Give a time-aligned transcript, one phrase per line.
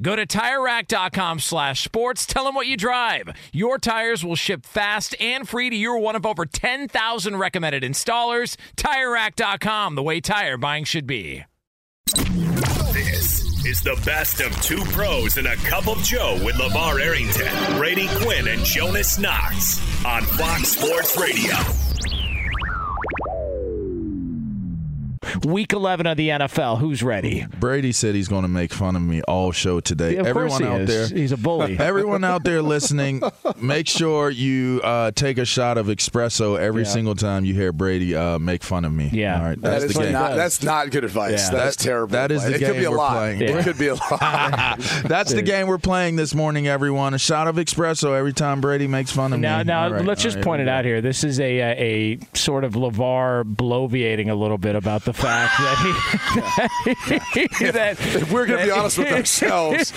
[0.00, 2.24] Go to TireRack.com slash sports.
[2.24, 3.30] Tell them what you drive.
[3.52, 8.56] Your tires will ship fast and free to your one of over 10,000 recommended installers.
[8.76, 11.44] TireRack.com, the way tire buying should be.
[12.92, 17.76] This is the best of two pros and a cup of Joe with LeVar Arrington,
[17.76, 21.87] Brady Quinn, and Jonas Knox on Fox Sports Radio.
[25.44, 26.78] Week 11 of the NFL.
[26.78, 27.46] Who's ready?
[27.60, 30.14] Brady said he's going to make fun of me all show today.
[30.14, 31.10] Yeah, of everyone course he out is.
[31.10, 31.78] there, He's a bully.
[31.80, 33.22] everyone out there listening,
[33.60, 36.88] make sure you uh, take a shot of espresso every Yeah.
[36.88, 39.10] single time you hear Brady uh, make fun of me.
[39.12, 39.38] Yeah.
[39.40, 40.12] all right, that's is the game.
[40.12, 41.50] not, that's not good advice.
[41.50, 41.58] Yeah.
[41.58, 42.12] That's That- terrible.
[42.12, 42.62] that is the advice.
[42.62, 43.12] It could game be a we're lot.
[43.12, 43.42] playing.
[43.42, 44.78] It could be a lot.
[45.04, 47.14] That's the game we're playing this morning, everyone.
[47.14, 49.64] A shot of espresso every time Brady makes fun of Now, me.
[49.64, 51.00] now All right, let's just right, point it out here.
[51.00, 55.58] This is a a, a sort of LeVar bloviating a little bit about the fact
[55.58, 55.76] that
[56.84, 59.92] he that, if we're going to be honest with ourselves,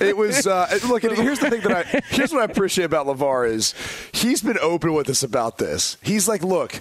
[0.00, 0.46] it was.
[0.46, 2.02] Uh, look, here's the thing that I.
[2.08, 3.74] Here's what I appreciate about LeVar is
[4.12, 5.96] he's been open with us about this.
[6.02, 6.80] He's like, look,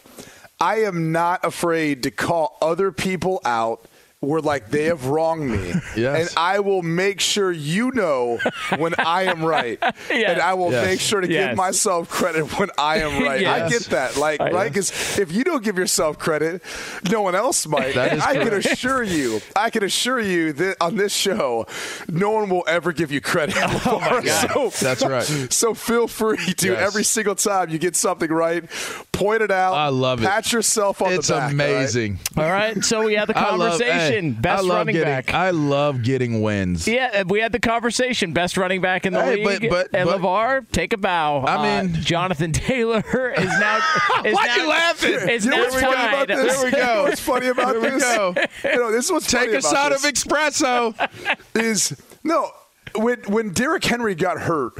[0.59, 3.85] I am not afraid to call other people out.
[4.21, 6.19] Where like they have wronged me, Yes.
[6.19, 8.37] and I will make sure you know
[8.77, 9.79] when I am right,
[10.11, 10.85] and I will Yes.
[10.87, 11.47] make sure to Yes.
[11.51, 13.47] give myself credit when I am right.
[13.47, 16.61] I get that, like I- right, because if you don't give yourself credit,
[17.09, 17.95] no one else might.
[17.95, 21.65] That And is I can assure you, I can assure you that on this show,
[22.09, 23.55] no one will ever give you credit.
[23.85, 25.23] Oh so, That's right.
[25.49, 26.79] So feel free to Yes.
[26.87, 28.65] every single time you get something right,
[29.13, 29.75] point it out.
[29.75, 30.25] I love it.
[30.27, 31.41] Pat yourself on It's the back.
[31.43, 31.53] all right?
[31.53, 32.19] amazing.
[32.35, 33.79] All right, so we had the I love-
[34.09, 34.33] conversation.
[34.35, 35.33] hey, Best I love running getting, back.
[35.33, 36.87] I love getting wins.
[36.87, 38.33] yeah, we had the conversation.
[38.33, 39.69] Best running back in the Hey, league.
[39.69, 41.39] but- and but- LeVar, take a bow.
[41.41, 42.99] I Uh, mean- Jonathan Taylor
[43.37, 43.77] is now.
[44.25, 45.13] Is Why now, you laughing?
[45.29, 46.37] Is You know now what's funny about tied.
[46.37, 46.55] this?
[46.57, 47.03] There we go.
[47.03, 48.03] What's funny about There this?
[48.03, 48.35] go.
[48.63, 50.03] You know, this was Take a shot this.
[50.03, 51.09] of espresso.
[51.55, 52.49] is no
[52.95, 54.73] when when Derrick Henry got hurt.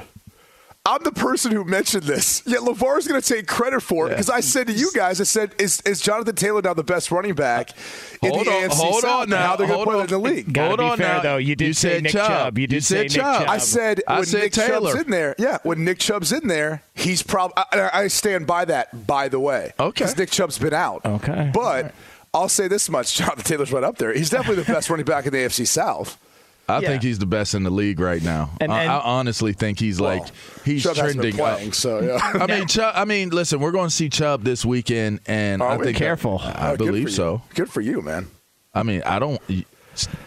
[0.86, 2.42] I'm the person who mentioned this.
[2.48, 5.26] Yet LeVar's going to take credit for it because I said to you guys, I
[5.26, 7.72] said, "Is is Jonathan Taylor now the best running back
[8.24, 9.22] in Hold the on, AFC hold South?
[9.24, 9.46] on now.
[9.46, 10.02] How they're going to play on.
[10.02, 11.22] in the league?" Gotta Hold be on fair, now.
[11.22, 11.38] though.
[11.38, 12.28] You did say said Nick Chubb.
[12.28, 12.58] Chubb.
[12.58, 13.40] You did say said Nick Chubb.
[13.42, 13.50] Chubb.
[13.50, 14.92] I said I when said Nick Taylor.
[14.94, 17.56] Chubb's in there, yeah, when Nick Chubb's in there, he's probably.
[17.74, 19.06] I, I stand by that.
[19.06, 19.92] By the way, Okay.
[20.06, 21.06] because Nick Chubb's been out.
[21.06, 21.52] Okay.
[21.54, 21.94] but
[22.34, 24.14] I'll say this much: Jonathan Taylor's right up there.
[24.14, 26.18] He's definitely the best running back in the AFC South.
[26.70, 26.88] I Yeah.
[26.90, 28.52] think he's the best in the league right now.
[28.62, 30.24] And- I, and- I honestly think he's like
[30.64, 31.74] he's Chubb hasn't been trending playing, up.
[31.76, 32.20] so yeah.
[32.44, 35.72] I mean, Chubb, I mean, listen, we're going to see Chubb this weekend, and Are
[35.72, 35.86] I we?
[35.86, 36.40] think Careful.
[36.44, 37.10] I, Oh, good for believe you.
[37.10, 37.42] so.
[37.56, 38.28] Good for you, man.
[38.74, 39.42] I mean, I don't.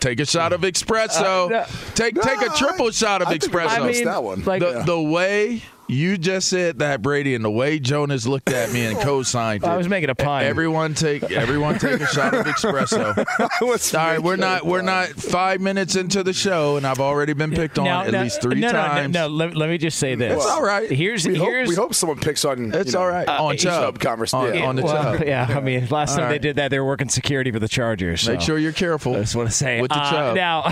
[0.00, 1.46] Take a shot of espresso.
[1.46, 1.64] Uh, no.
[1.94, 4.04] take take a triple I- shot of I think we espresso.
[4.04, 4.44] that one.
[4.44, 4.82] like- the, Yeah.
[4.82, 8.98] the way you just said that, Brady, and the way Jonas looked at me and
[9.00, 9.66] co-signed it.
[9.66, 10.44] I was making a pun.
[10.44, 13.16] Everyone take everyone take a shot of espresso.
[13.98, 17.50] All right, we're not we're not five minutes into the show, and I've already been
[17.50, 19.14] picked on Now- at now- least three no, no, no, times.
[19.14, 20.36] No, let, let me just say this.
[20.36, 20.90] It's all right.
[20.90, 22.72] Here's We hope, here's we hope someone picks on.
[22.72, 23.82] It's you know, all right on Chubb.
[23.82, 24.66] Chubb convers- on, yeah.
[24.66, 25.22] on the well, Chubb.
[25.26, 27.68] yeah, I mean, last time All they did that, they were working security for the
[27.68, 28.26] Chargers.
[28.28, 29.14] Make sure you're careful.
[29.16, 30.36] I just want to say with the uh, Chubb.
[30.36, 30.70] now.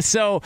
[0.00, 0.42] so,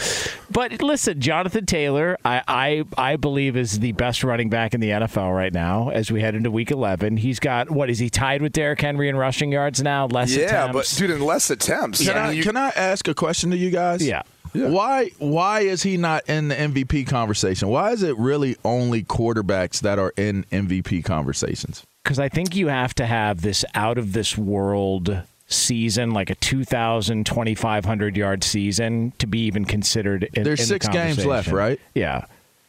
[0.51, 4.91] but listen, Jonathan Taylor, I, I I believe is the best running back in the
[4.91, 7.17] NFL right now as we head into Week 11.
[7.17, 10.07] He's got what is he tied with Derrick Henry in rushing yards now?
[10.07, 10.95] Less Yeah, attempts.
[10.95, 12.05] but dude, in less attempts.
[12.07, 14.07] Can, I I, you- can I ask a question to you guys?
[14.07, 14.23] Yeah.
[14.53, 17.69] Why why is he not in the MVP conversation?
[17.69, 21.85] Why is it really only quarterbacks that are in MVP conversations?
[22.03, 26.35] because I think you have to have this out of this world season, like a
[26.37, 30.29] 2,000, 2,500 yard season, to be even considered.
[30.35, 31.79] In, There's in the six games left, right?
[31.95, 32.25] Yeah.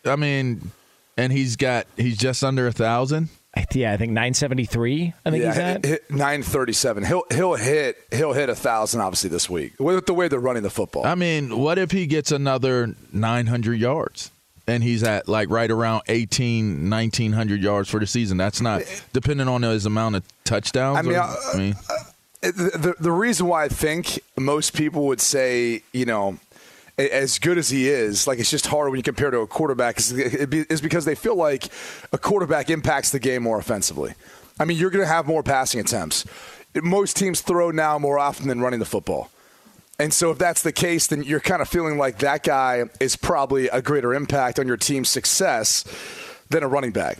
[0.05, 0.71] I mean,
[1.17, 3.29] and he's got he's just under a thousand.
[3.73, 5.13] Yeah, I think 973.
[5.25, 5.85] I think yeah, he's at.
[5.85, 7.03] hit, hit 937.
[7.05, 10.63] He'll he'll hit he'll hit a thousand obviously this week with the way they're running
[10.63, 11.05] the football.
[11.05, 14.31] I mean, what if he gets another 900 yards
[14.67, 18.37] and he's at like right around 18, 1900 yards for the season?
[18.37, 20.99] That's not depending on his amount of touchdowns.
[20.99, 21.75] I mean, or- uh, I mean,
[22.41, 26.37] the, the the reason why I think most people would say you know a-
[26.97, 29.97] as good as he is, like it's just hard when you compare to a quarterback,
[29.99, 31.67] is, it'd be- is because they feel like
[32.11, 34.13] a quarterback impacts the game more offensively.
[34.59, 36.25] I mean, you're going to have more passing attempts.
[36.75, 39.29] Most teams throw now more often than running the football.
[39.99, 43.15] And so, if that's the case, then you're kind of feeling like that guy is
[43.15, 45.83] probably a greater impact on your team's success
[46.49, 47.17] than a running back.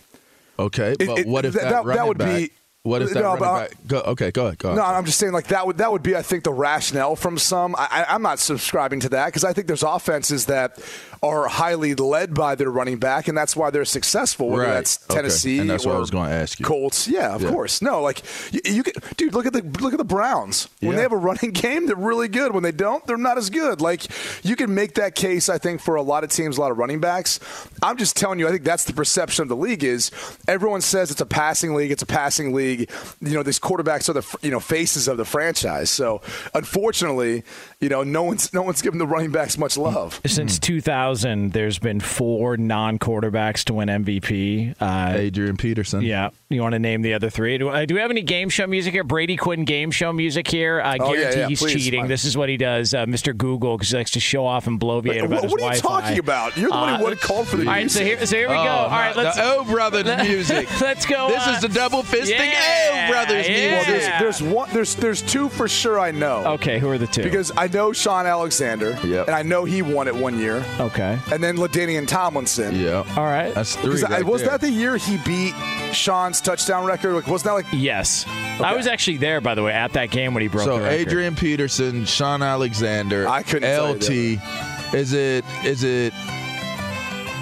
[0.60, 2.52] okay, but it- what if that- that, that- that would back, be-
[2.84, 3.74] What if that No, but?
[3.88, 4.58] Go, okay, go ahead.
[4.58, 4.78] Go ahead.
[4.80, 7.38] No, I'm just saying like that would that would be I think the rationale from
[7.38, 7.76] some.
[7.78, 10.80] I, I'm not subscribing to that because I think there's offenses that
[11.22, 14.50] are highly led by their running back, and that's why they're successful.
[14.50, 14.74] Whether Right.
[14.74, 15.16] that's Okay.
[15.18, 16.66] Tennessee And that's what I was gonna ask you.
[16.66, 17.52] Colts, yeah, of Yeah.
[17.52, 17.84] course.
[17.84, 20.68] No, like you, you can, dude, look at the look at the Browns.
[20.80, 20.96] When Yeah.
[20.96, 22.52] they have a running game, they're really good.
[22.56, 23.80] When they don't, they're not as good.
[23.80, 24.08] Like
[24.44, 26.80] you can make that case, I think, for a lot of teams, a lot of
[26.80, 27.40] running backs.
[27.84, 30.10] I'm just telling you, I think that's the perception of the league is
[30.48, 32.71] everyone says it's a passing league, it's a passing league.
[32.80, 35.90] You know, these quarterbacks are the you know faces of the franchise.
[35.90, 36.22] So
[36.54, 37.44] unfortunately,
[37.80, 40.22] you know, no one's no one's given the running backs much love.
[40.26, 44.76] Since 2000, there's been four non-quarterbacks to win MVP.
[44.80, 46.02] Uh, Adrian Peterson.
[46.02, 47.58] yeah, you want to name the other three?
[47.58, 49.04] Do, uh, do we have any game show music here?
[49.04, 50.82] Brady Quinn game show music here?
[50.82, 52.00] I Oh, yeah, guarantee yeah, he's please, cheating.
[52.02, 52.10] Mike.
[52.10, 53.36] This is what he does, uh, Mr.
[53.36, 55.82] Google, because he likes to show off and bloviate about What, his what are you
[55.82, 56.02] Wi-Fi.
[56.02, 56.58] talking about?
[56.58, 58.48] You're the one who Uh, would called for the All right, so here, so here
[58.50, 58.62] we go.
[58.62, 60.68] Oh, All right, let's Oh Brothers music.
[60.82, 61.30] let's go.
[61.30, 63.72] This uh, is the double fisting yeah, Oh Brothers yeah.
[63.72, 64.70] Well, there's, there's one.
[64.74, 66.00] There's there's two for sure.
[66.00, 66.46] I know.
[66.54, 67.24] Okay, who are the two?
[67.24, 69.28] Because I know Shaun Alexander, Yep.
[69.28, 72.76] and I know he won it one year, okay, and then LaDainian Tomlinson.
[72.76, 73.04] Yeah.
[73.18, 73.54] all right.
[73.54, 73.96] That's three.
[73.96, 74.52] Because I- was there.
[74.52, 75.54] that the year he beat
[75.94, 77.14] Shaun's touchdown record?
[77.16, 77.66] Like, wasn't that like?
[77.74, 80.72] yes, I was actually there, by the way, at that game when he broke it.
[80.72, 80.90] So the.
[80.90, 84.94] Adrian Peterson, Shaun Alexander, I couldn't tell you LT.
[84.94, 86.14] Is it is it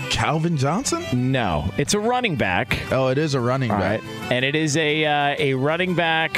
[0.09, 1.03] Calvin Johnson?
[1.31, 2.79] No, it's a running back.
[2.91, 4.01] Oh, it is a running All back.
[4.03, 6.35] right, and it is a uh, a running back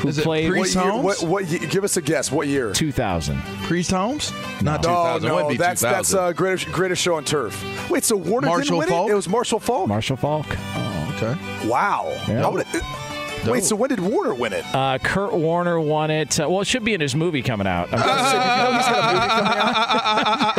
[0.00, 1.04] who Is it played Priest What year, Holmes?
[1.22, 2.30] what, what ye- Give us a guess.
[2.30, 2.72] What year?
[2.72, 3.40] 2000.
[3.64, 4.32] Priest Holmes?
[4.62, 5.28] Not Oh 2000.
[5.28, 5.90] It no, that's 2000.
[5.90, 7.90] that's uh, greatest greatest show on turf.
[7.90, 9.08] Wait, so Warner Marshall didn't win Faulk?
[9.08, 9.12] it?
[9.12, 9.88] It was Marshall Faulk.
[9.88, 10.46] Marshall Faulk.
[10.50, 11.68] oh, okay.
[11.68, 12.06] wow.
[12.28, 12.42] Yeah.
[13.38, 14.64] How would it- wait, so when did Warner win it?
[14.74, 16.38] Uh, Kurt Warner won it.
[16.40, 17.88] Uh, well, it should be in his movie coming out.
[17.92, 19.78] I'm you know he's got a movie coming out.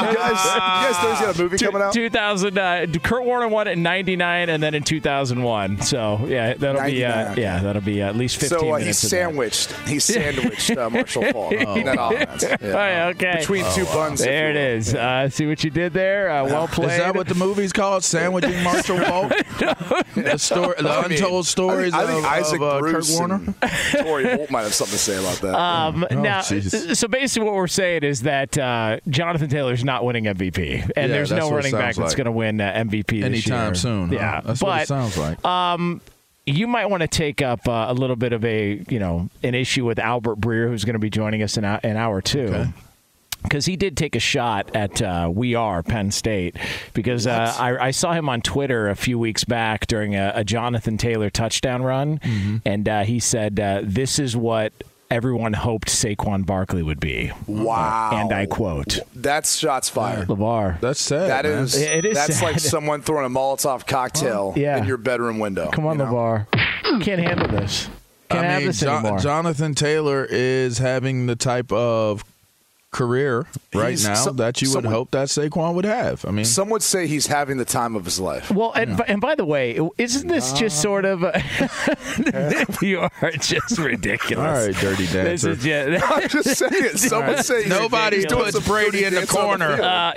[0.00, 1.92] you guys, you guys know he's got a movie coming out.
[1.92, 2.58] 2000.
[2.58, 5.82] Uh, Kurt Warner won it in 99 and then in 2001.
[5.82, 7.42] So yeah, that'll be uh, 99, okay.
[7.42, 9.02] yeah, that'll be at least 15 So uh, he's minutes.
[9.04, 9.16] of that.
[9.16, 9.72] sandwiched.
[9.88, 11.52] He's sandwiched uh, Marshall Faulk.
[11.52, 12.44] in that offense.
[12.60, 13.04] Yeah.
[13.06, 13.36] Oh, okay.
[13.40, 14.20] Between two buns.
[14.20, 14.76] There you it will.
[14.78, 14.94] is.
[14.94, 16.30] Uh, see what you did there.
[16.30, 16.90] Uh, well played.
[16.92, 18.04] Is that what the movie's called?
[18.04, 19.32] Sandwiching Marshall Faulk?
[20.14, 21.08] the story, the I
[21.40, 23.54] mean, untold stories I think, I think of, Isaac of uh, Kurt Warner.
[23.62, 25.54] and Torry Holt might have something to say about that.
[25.54, 26.96] Um, now, jeez.
[26.96, 31.06] so basically, what we're saying is that uh, Jonathan Taylor's not winning MVP, and Yeah,
[31.06, 33.74] there's no running back sounds that's going to win uh, MVP this Anytime year.
[33.74, 34.08] soon.
[34.08, 34.14] huh?
[34.14, 35.44] Yeah, That's what it sounds like.
[35.44, 36.00] um,
[36.46, 39.54] you might want to take up uh, a little bit of a you know an
[39.54, 42.40] issue with Albert Breer, who's going to be joining us in an in hour two.
[42.48, 42.72] Okay.
[43.42, 46.56] Because he did take a shot at uh, We Are Penn State,
[46.94, 50.44] because uh, I, I saw him on Twitter a few weeks back during a, a
[50.44, 52.56] Jonathan Taylor touchdown run, Mm-hmm.
[52.64, 54.72] and uh, he said, uh, "This is what
[55.10, 58.10] everyone hoped Saquon Barkley would be." wow.
[58.12, 60.28] And I quote, That's shots fired.
[60.28, 61.30] "LeVar, That's sad.
[61.30, 61.64] That man.
[61.64, 62.44] is, It is that's sad.
[62.44, 64.76] like someone throwing a Molotov cocktail Yeah.
[64.78, 65.70] in your bedroom window.
[65.72, 66.12] come on, you know?
[66.12, 66.46] LeVar,
[67.02, 67.88] can't handle this.
[68.28, 72.22] Can't I have mean, this Jo- anymore." Jonathan Taylor is having the type of
[72.92, 76.24] career right He's now so- that you would someone- hope that Saquon would have.
[76.24, 78.50] I mean, Some would say he's having the time of his life.
[78.50, 81.40] Well, and, and by the way, isn't this just sort of a,
[82.82, 84.38] you are just ridiculous.
[84.60, 85.50] all right, dirty This dancer.
[85.50, 86.96] is just, I'm just saying.
[86.96, 89.76] Some would say he's- Nobody doing puts some Brady dirty in the dancing on corner.
[89.76, 89.86] field.
[89.86, 90.12] uh,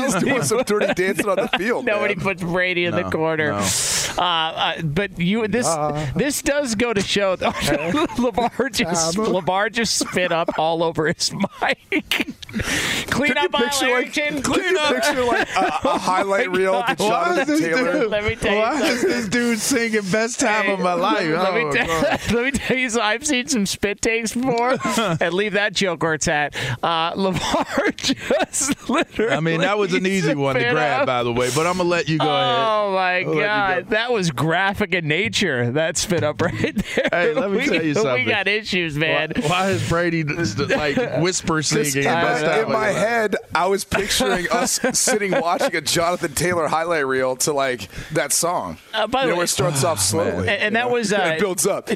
[0.00, 1.84] he's doing some dirty dancing on the field.
[1.84, 2.24] Nobody man.
[2.24, 3.52] puts Brady in the corner.
[3.52, 3.66] no.
[4.18, 5.68] Uh, uh, but you this
[6.16, 11.30] this does go to show that LeVar just LeVar just spit up all over his
[11.90, 12.34] mic.
[13.10, 14.42] Clean up like, Arrington.
[14.42, 16.98] could you picture like a, a highlight reel of God.
[16.98, 17.92] Jonathan Taylor?
[17.92, 18.10] dude?
[18.10, 21.28] Let me tell you Why is this dude singing "Best Time of My Life"?
[21.28, 22.20] Let, me Oh, tell, God.
[22.32, 24.78] let me tell you, so I've seen some spit takes before,
[25.20, 26.54] and leave that joke where it's at.
[26.82, 29.32] Uh, LeVar just literally.
[29.32, 31.06] I mean, that was an easy one to grab, up.
[31.06, 31.50] by the way.
[31.54, 32.66] But I'm gonna let you go ahead.
[32.66, 33.90] Oh my I'll god, go.
[33.90, 35.70] that was graphic in nature.
[35.72, 37.08] That spit up right there.
[37.12, 38.24] Hey, let me we, tell you something.
[38.24, 39.32] We got issues, man.
[39.36, 42.08] Why, why is Brady like whisper Just singing?
[42.08, 42.96] in, Best my, in my Life?
[42.96, 48.32] head, I was picturing us sitting watching a Jonathan Taylor highlight reel to like that
[48.32, 48.78] song.
[48.94, 50.92] Uh, by the way- where it starts off slowly, And- and that know?
[50.94, 51.90] was, uh, And it builds up.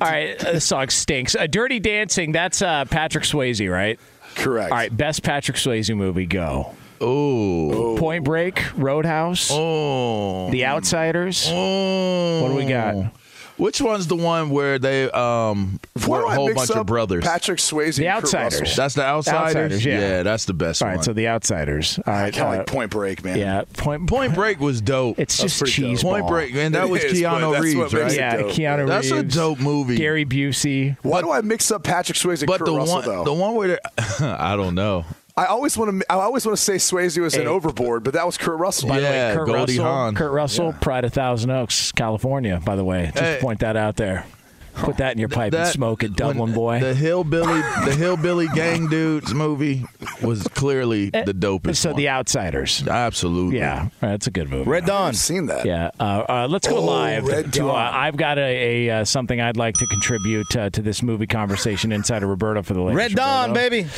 [0.00, 1.34] All right, this song stinks.
[1.36, 2.32] Uh, Dirty Dancing.
[2.32, 3.98] That's uh, Patrick Swayze, right?
[4.34, 4.72] correct.
[4.72, 6.26] All right, best Patrick Swayze movie.
[6.26, 6.74] Go.
[7.00, 11.46] Oh, Point Break, Roadhouse, oh, The Outsiders.
[11.50, 12.42] oh.
[12.42, 13.12] What do we got?
[13.58, 16.70] Which one's the one where they um Why were do a I whole mix bunch
[16.72, 17.22] up of brothers?
[17.24, 18.60] Patrick Swayze, The and Outsiders.
[18.60, 18.76] Russell?
[18.82, 19.44] That's the outsiders.
[19.56, 20.22] Outsiders, yeah.
[20.22, 20.96] that's the best All one.
[20.96, 21.98] right, so The Outsiders.
[22.06, 23.38] All I kind of uh, like Point Break, man.
[23.38, 25.18] yeah, Point Point Break was dope.
[25.18, 25.90] It's That's just pretty dope.
[25.92, 26.02] cheese.
[26.02, 26.26] Point.
[26.26, 26.72] Break, man.
[26.72, 28.14] that It was is, Keanu Reeves, right?
[28.14, 28.50] Yeah, dope.
[28.52, 29.96] Keanu That's a dope movie.
[29.96, 30.96] Gary Busey.
[31.02, 33.24] Why do I mix up Patrick Swayze and but Kurt the Russell one, though?
[33.24, 33.80] the one where they're-
[34.20, 35.04] I don't know.
[35.36, 36.12] I always want to.
[36.12, 37.46] I always want to say Swayze was in Hey.
[37.46, 38.88] Overboard, but that was Kurt Russell.
[38.90, 40.14] By the way, Kurt Goldie Russell, Hawn.
[40.14, 42.60] Kurt Russell, Pride of Thousand Oaks, California.
[42.64, 43.34] By the way, just Hey.
[43.36, 44.26] to point that out there.
[44.74, 46.80] Put that in your pipe and smoke it, Dublin when boy.
[46.80, 49.84] The hillbilly, the hillbilly gang dudes movie
[50.22, 51.68] was clearly the dopest.
[51.68, 51.96] Eh, so one.
[51.98, 52.86] the Outsiders.
[52.88, 54.68] absolutely, Yeah, that's a good movie.
[54.70, 55.08] Red Dawn.
[55.08, 55.64] I've seen that.
[55.66, 57.24] Yeah, uh, uh, let's go Oh, live.
[57.26, 57.94] Red to, uh, Dawn.
[57.94, 61.92] I've got a, a uh, something I'd like to contribute uh, to this movie conversation
[61.92, 62.96] inside of Roberto for the ladies.
[62.96, 63.70] Red Dawn, Roberto.
[63.70, 63.88] baby.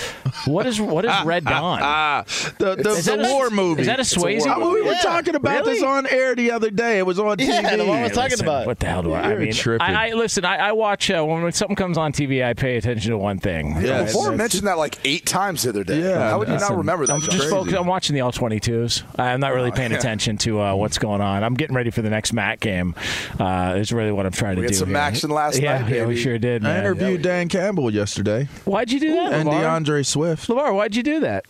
[0.46, 1.78] What is what is Red Dawn?
[1.82, 2.24] Ah,
[2.58, 3.82] the the, Is the that a- war movie.
[3.82, 4.98] is that a Swayze I mean, we were Yeah.
[5.00, 6.98] talking about this on air the other day.
[6.98, 7.48] It was on TV.
[7.48, 8.66] Yeah, the one was talking Listen, about.
[8.66, 9.20] What the hell do I?
[9.22, 9.86] I You're mean, tripping.
[9.86, 10.44] I, I listen.
[10.44, 12.42] I, I watch uh, when something comes on TV.
[12.42, 13.76] I pay attention to one thing.
[13.82, 14.06] Yeah, Right?
[14.06, 16.00] Before mentioned that like eight times the other day.
[16.00, 17.12] Yeah, How would you listen, not remember that?
[17.12, 17.76] I'm just focused.
[17.76, 19.02] I'm watching the all 22s.
[19.18, 21.44] I'm not really paying attention to uh, what's going on.
[21.44, 22.94] I'm getting ready for the next Mac game.
[23.38, 24.78] Uh, is really what I'm trying We to had do.
[24.78, 24.96] some here.
[24.96, 26.64] action last yeah, night, Yeah, we sure did.
[26.64, 26.78] I Man.
[26.80, 30.48] interviewed Dan Campbell yesterday Why'd you do that, and D'Andre Swift.
[30.48, 31.44] Lamar, why'd you do that?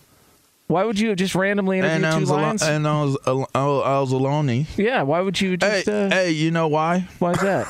[0.67, 2.63] Why would you just randomly interview And I two was, lines?
[2.63, 4.67] and I was, al- I was alone.
[4.79, 5.89] yeah, why would you Hey, just?
[5.89, 7.07] uh, hey, you know why?
[7.19, 7.67] Why is that?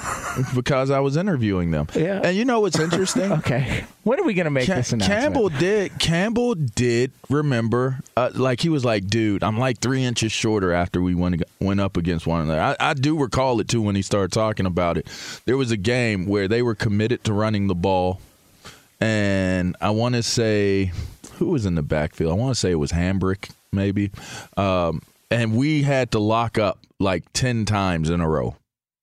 [0.54, 1.86] Because I was interviewing them.
[1.94, 2.20] Yeah.
[2.24, 3.30] And you know what's interesting?
[3.38, 5.20] okay, when are we gonna make Ca- this announcement?
[5.22, 5.98] Campbell did.
[6.00, 7.98] Campbell did remember.
[8.16, 11.80] Uh, like he was like, "Dude, I'm like three inches shorter after we went went
[11.80, 14.98] up against one another." I, I do recall it too when he started talking about
[14.98, 15.06] it.
[15.46, 18.20] There was a game where they were committed to running the ball,
[19.00, 20.92] and I want to say
[21.38, 22.32] who was in the backfield.
[22.32, 24.10] I want to say it was Hambrick, maybe,
[24.56, 28.56] um, and we had to lock up like ten times in a row.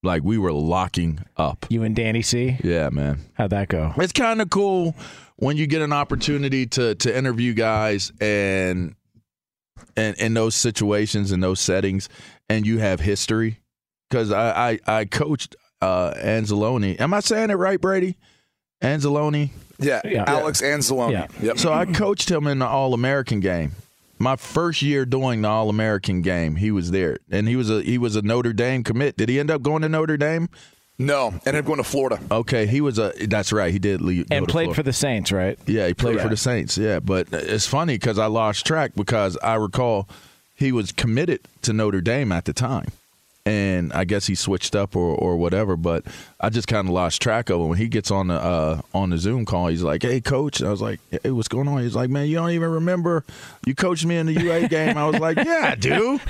[0.04, 1.68] Like we were locking up.
[1.70, 2.58] You and Danny C.
[2.64, 3.20] Yeah, man.
[3.36, 3.94] How'd that go?
[3.98, 4.96] It's kind of cool
[5.36, 8.96] when you get an opportunity to to interview guys and
[9.98, 12.10] and in those situations in those settings
[12.50, 13.60] and you have history
[14.10, 17.00] because I, I I coached uh Anzalone.
[17.00, 18.18] Am I saying it right, Brady?
[18.84, 19.50] Anzalone.
[19.80, 20.24] Yeah, Yeah.
[20.28, 21.12] Alex Anzalone.
[21.12, 21.28] Yeah.
[21.42, 21.58] Yep.
[21.60, 23.74] So I coached him in the All American game.
[24.20, 27.82] My first year doing the All American game, he was there, and he was a
[27.82, 29.18] he was a Notre Dame commit.
[29.18, 30.48] Did he end up going to Notre Dame?
[31.00, 32.20] no, ended up going to Florida.
[32.30, 33.12] Okay, he was a.
[33.28, 34.30] That's right, he did leave.
[34.30, 34.76] go And to played Florida.
[34.76, 35.58] for the Saints, right?
[35.66, 36.78] Yeah, he played for the Saints.
[36.78, 40.08] Yeah, but it's funny because I lost track because I recall
[40.54, 42.90] he was committed to Notre Dame at the time,
[43.46, 45.76] and I guess he switched up or, or whatever.
[45.76, 46.06] But
[46.40, 47.70] I just kind of lost track of him.
[47.70, 50.68] When he gets on the uh, on the Zoom call, he's like, "Hey, coach," and
[50.68, 53.24] I was like, "Hey, what's going on?" He's like, "Man, you don't even remember
[53.66, 56.20] you coached me in the UA game." I was like, "Yeah, I do.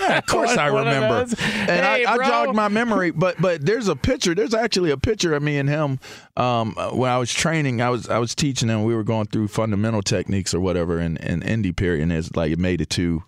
[0.00, 3.88] Yeah, of course I remember." And Hey, I, I jogged my memory, but but there's
[3.88, 4.34] a picture.
[4.34, 5.98] There's actually a picture of me and him
[6.36, 7.80] um, when I was training.
[7.80, 8.84] I was I was teaching him.
[8.84, 12.52] We were going through fundamental techniques or whatever in in indie period, and it's like
[12.52, 13.22] it made it to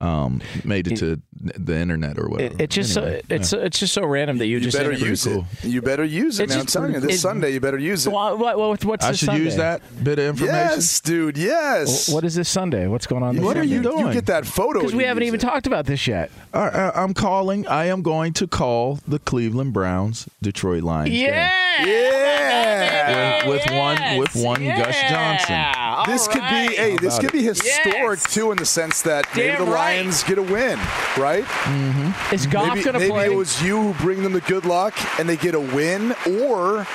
[0.00, 2.54] um, made it to the internet or whatever.
[2.54, 4.90] It, it just Anyway, so, it's it's just so random that you, You just better
[4.90, 5.44] interviewed- use it.
[5.62, 6.60] You better use it, It's man.
[6.60, 8.10] I'm telling you, this it- Sunday you better use it.
[8.12, 9.44] What, what, what- what's I this should Sunday?
[9.44, 10.54] use that bit of information.
[10.54, 11.36] Yes, dude.
[11.38, 12.08] Yes.
[12.12, 12.86] What is this Sunday?
[12.86, 13.36] What's going on?
[13.36, 14.06] This What are you doing?
[14.06, 14.80] You get that photo.
[14.80, 15.42] Because we haven't even it.
[15.42, 16.30] talked about this yet.
[16.52, 17.66] I, I, I'm calling.
[17.68, 21.10] I am going to call the Cleveland Browns Detroit Lions.
[21.10, 21.26] game.
[21.28, 23.46] Yeah.
[23.46, 25.64] With- with one- with one Gus Johnson.
[26.06, 29.64] This could be hey, this could be historic too in the sense that maybe Damn
[29.66, 29.89] the right.
[29.96, 30.78] Lions get a win,
[31.18, 31.44] right?
[31.44, 32.34] Mm-hmm.
[32.34, 35.28] Is Goff going to maybe it was you who bring them the good luck and
[35.28, 36.86] they get a win, or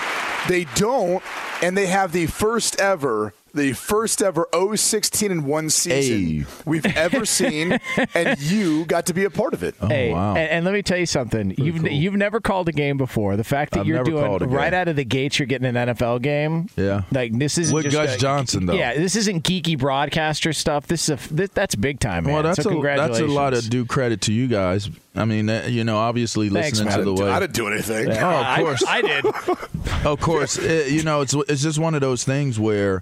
[0.47, 1.23] they don't
[1.61, 6.45] and they have the first ever the first ever 016 and one season Hey.
[6.65, 7.79] we've ever seen,
[8.13, 9.75] and you got to be a part of it.
[9.81, 10.35] Oh, Hey, wow.
[10.35, 11.55] and, and let me tell you something.
[11.57, 11.89] you've cool.
[11.89, 13.35] you've never called a game before.
[13.37, 15.75] The fact that I've you're doing called right out of the gates, you're getting an
[15.95, 16.67] NFL game.
[16.75, 17.03] Yeah.
[17.11, 18.73] like this isn't With just Gus a- Johnson, though.
[18.73, 20.87] Yeah, this isn't geeky broadcaster stuff.
[20.87, 22.33] This is a this, that's big time, man.
[22.33, 24.89] Well, that's so a that's a lot of due credit to you guys.
[25.17, 26.99] I mean, uh, you know, obviously Thanks, listening man.
[26.99, 27.29] to the way.
[27.31, 28.09] I didn't do anything.
[28.11, 28.83] Oh, of course.
[28.85, 29.25] I, I did.
[30.05, 33.01] of course, it, you know, it's it's just one of those things where,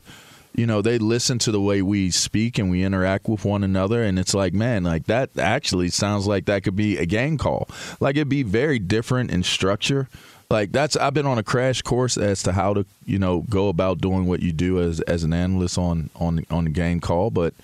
[0.55, 4.03] you know, they listen to the way we speak and we interact with one another,
[4.03, 7.67] and it's like, man, like that actually sounds like that could be a game call.
[7.99, 10.07] Like it'd be very different in structure.
[10.49, 13.69] Like that's I've been on a crash course as to how to you know go
[13.69, 17.31] about doing what you do as as an analyst on on on the game call,
[17.31, 17.55] but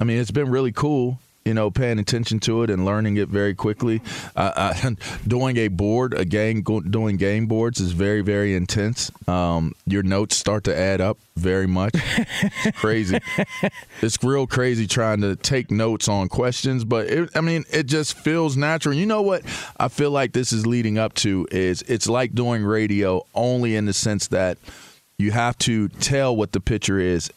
[0.00, 3.28] I mean it's been really cool you know, paying attention to it and learning it
[3.28, 4.00] very quickly.
[4.36, 4.90] Uh, uh,
[5.26, 9.10] doing a board, a game, doing game boards is very, very intense.
[9.28, 11.94] Um, your notes start to add up very much.
[11.94, 13.18] It's crazy.
[14.02, 18.14] it's real crazy trying to take notes on questions, but it, I mean, it just
[18.14, 18.94] feels natural.
[18.94, 19.42] You know what?
[19.78, 23.86] I feel like this is leading up to is it's like doing radio only in
[23.86, 24.58] the sense that
[25.18, 27.30] you have to tell what the picture is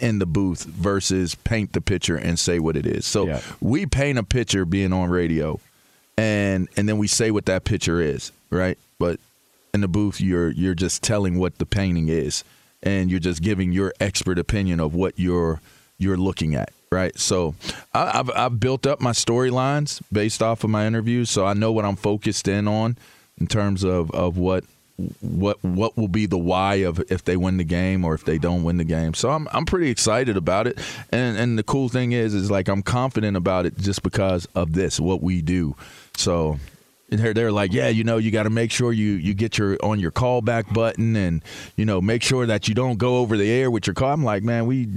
[0.00, 3.06] in the booth versus paint the picture and say what it is.
[3.06, 3.40] So Yeah.
[3.60, 5.60] we paint a picture being on radio
[6.18, 8.78] and and then we say what that picture is, right?
[8.98, 9.20] But
[9.74, 12.42] in the booth you're you're just telling what the painting is
[12.82, 15.60] and you're just giving your expert opinion of what you're
[15.98, 17.16] you're looking at, right?
[17.18, 17.54] So
[17.94, 21.70] I, I've I've built up my storylines based off of my interviews, so I know
[21.72, 22.96] what I'm focused in on
[23.40, 24.64] in terms of of what
[25.20, 28.38] what what will be the why of if they win the game or if they
[28.38, 29.14] don't win the game.
[29.14, 30.78] So I'm I'm pretty excited about it.
[31.10, 34.72] And and the cool thing is is like I'm confident about it just because of
[34.72, 35.76] this what we do.
[36.16, 36.58] So
[37.08, 39.76] they're, they're like, yeah, you know, you got to make sure you, you get your
[39.82, 41.40] on your callback button and
[41.76, 44.12] you know make sure that you don't go over the air with your call.
[44.12, 44.88] I'm like, man, we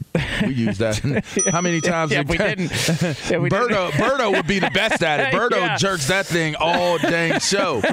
[0.44, 0.98] we use that.
[1.52, 2.12] How many times?
[2.12, 2.72] Yeah, we didn't.
[3.30, 3.70] Yeah, we didn't.
[3.70, 5.32] Berto, Berto would be the best at it.
[5.38, 5.78] Berto Yeah.
[5.78, 7.76] jerks that thing all dang show.
[7.76, 7.84] and,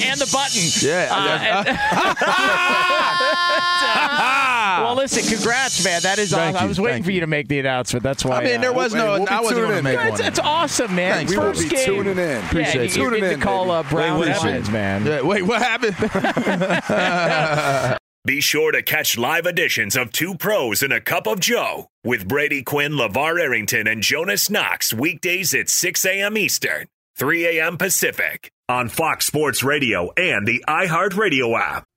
[0.00, 0.62] the, and the button.
[0.82, 1.08] Yeah.
[1.10, 1.78] Uh, and-
[4.86, 6.02] well, listen, congrats, man.
[6.02, 6.56] That is Thank awesome.
[6.56, 7.20] I you, was waiting thank for you you.
[7.20, 8.02] to make the announcement.
[8.02, 8.40] That's why.
[8.40, 9.12] I mean, there uh, was Hey, no.
[9.12, 9.96] we'll be I wasn't tuning going to in.
[9.96, 10.28] make It's, one.
[10.28, 11.12] it's awesome, man.
[11.14, 11.32] Thanks.
[11.32, 11.84] We will First be game.
[11.86, 12.18] tuning in.
[12.18, 12.84] Yeah, Appreciate you, you.
[12.84, 13.72] you Tuning get in, to call baby.
[13.74, 15.06] up Brown Wait, wait, Evans, man.
[15.06, 15.96] Yeah, wait, what happened?
[18.26, 22.26] Be sure to catch live editions of Two Pros and a Cup of Joe with
[22.26, 26.36] Brady Quinn, LeVar Arrington, and Jonas Knox weekdays at 6 a.m.
[26.36, 27.78] Eastern, 3 a.m.
[27.78, 31.84] Pacific on Fox Sports Radio and the iHeartRadio app.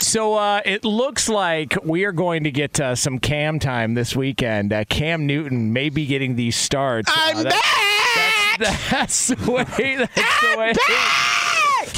[0.00, 4.14] So uh, it looks like we are going to get uh, some Cam time this
[4.14, 4.72] weekend.
[4.72, 7.10] Uh, Cam Newton may be getting these starts.
[7.12, 9.96] I'm Uh, that- That's, that's the way.
[10.14, 10.72] That's the way.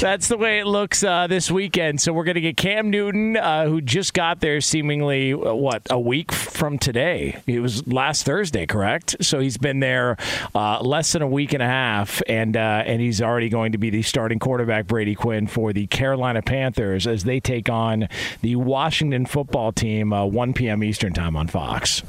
[0.01, 2.01] That's the way it looks uh, this weekend.
[2.01, 5.83] So we're going to get Cam Newton, uh, who just got there seemingly uh, what
[5.91, 7.39] a week from today.
[7.45, 9.15] It was last Thursday, correct?
[9.21, 10.17] So he's been there
[10.55, 13.77] uh, less than a week and a half, and uh, and he's already going to
[13.77, 18.07] be the starting quarterback, Brady Quinn, for the Carolina Panthers as they take on
[18.41, 20.83] the Washington Football Team, uh, 1 p.m.
[20.83, 22.01] Eastern time on Fox.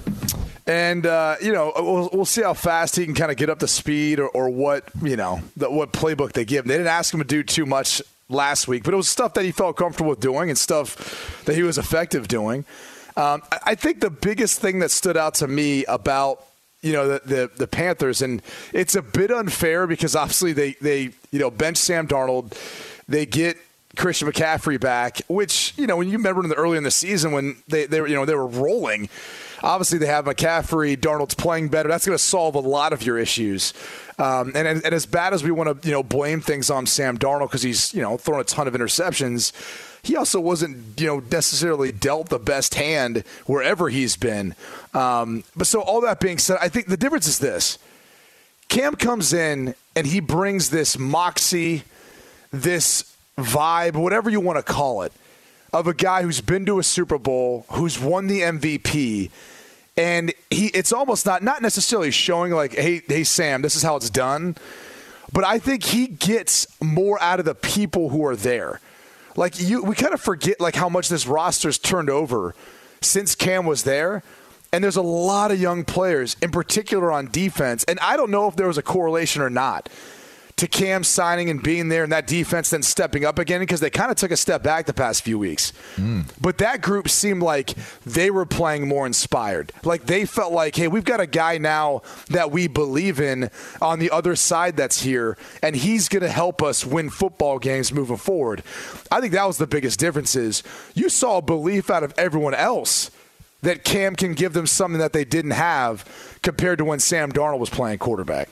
[0.67, 1.05] And
[1.43, 4.19] you know, we'll, we'll see how fast he can kind of get up to speed,
[4.19, 6.69] or, or what you know, the, what playbook they give him.
[6.69, 7.82] They didn't ask him to do too much
[8.29, 11.63] last week, but it was stuff that he felt comfortable doing and stuff that he
[11.63, 12.65] was effective doing.
[13.17, 16.45] Um, I, I think the biggest thing that stood out to me about
[16.81, 18.43] you know the, the the Panthers, and
[18.73, 22.57] it's a bit unfair because obviously they they you know bench Sam Darnold,
[23.07, 23.57] they get
[23.97, 27.33] Christian McCaffrey back, which you know when you remember in the early in the season
[27.33, 29.09] when they they were you know they were rolling.
[29.65, 30.97] Obviously, they have McCaffrey.
[30.97, 31.89] Darnold's playing better.
[31.89, 33.73] That's going to solve a lot of your issues.
[34.23, 37.19] Um, and, and as bad as we want to, you know, blame things on Sam
[37.19, 39.51] Darnold because he's, you know, thrown a ton of interceptions,
[40.05, 44.55] he also wasn't, you know, necessarily dealt the best hand wherever he's been.
[44.95, 47.79] Um, but so all that being said, I think the difference is this:
[48.69, 51.83] Cam comes in and he brings this moxie,
[52.53, 55.13] this vibe, whatever you want to call it,
[55.73, 59.31] of a guy who's been to a Super Bowl, who's won the MVP,
[59.97, 63.97] and he it's almost not not necessarily showing like, hey, hey Sam, this is how
[63.97, 64.57] it's done.
[65.33, 68.81] But I think he gets more out of the people who are there.
[69.37, 72.55] Like you we kind of forget like how much this roster's turned over
[73.01, 74.23] since Cam was there.
[74.75, 77.85] And there's a lot of young players, in particular on defense.
[77.85, 79.91] And I don't know if there was a correlation or not
[80.57, 83.91] to Cam signing and being there and that defense then stepping up again because they
[83.91, 85.73] kind of took a step back the past few weeks.
[85.97, 86.25] Mm.
[86.41, 89.73] But that group seemed like they were playing more inspired.
[89.83, 93.99] Like they felt like, hey, we've got a guy now that we believe in on
[93.99, 98.17] the other side that's here, and he's going to help us win football games moving
[98.17, 98.63] forward.
[99.11, 100.63] I think that was the biggest difference is
[100.95, 103.11] you saw a belief out of everyone else
[103.63, 107.61] that Cam can give them something that they didn't have compared to when Sam Darnold
[107.61, 108.49] was playing quarterback.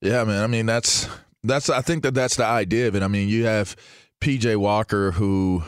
[0.00, 0.42] Yeah, man.
[0.42, 1.08] I mean, that's
[1.42, 1.70] that's.
[1.70, 3.02] I think that that's the idea of it.
[3.02, 3.76] I mean, you have
[4.20, 5.62] PJ Walker who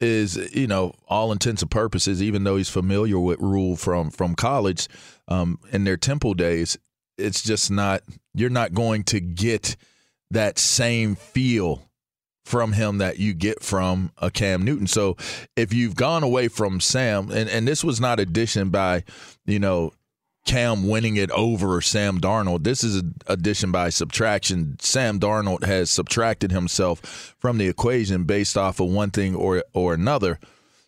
[0.00, 4.34] is, you know, all intents and purposes, even though he's familiar with Rhule from from
[4.34, 4.88] college,
[5.28, 6.78] um, in their Temple days,
[7.18, 8.02] it's just not.
[8.34, 9.76] You're not going to get
[10.30, 11.90] that same feel
[12.44, 14.86] from him that you get from a Cam Newton.
[14.86, 15.16] So
[15.56, 19.04] if you've gone away from Sam, and, and this was not addition by,
[19.46, 19.92] you know,
[20.46, 22.64] Cam winning it over Sam Darnold.
[22.64, 24.76] This is an addition by subtraction.
[24.80, 29.94] Sam Darnold has subtracted himself from the equation based off of one thing or or
[29.94, 30.38] another.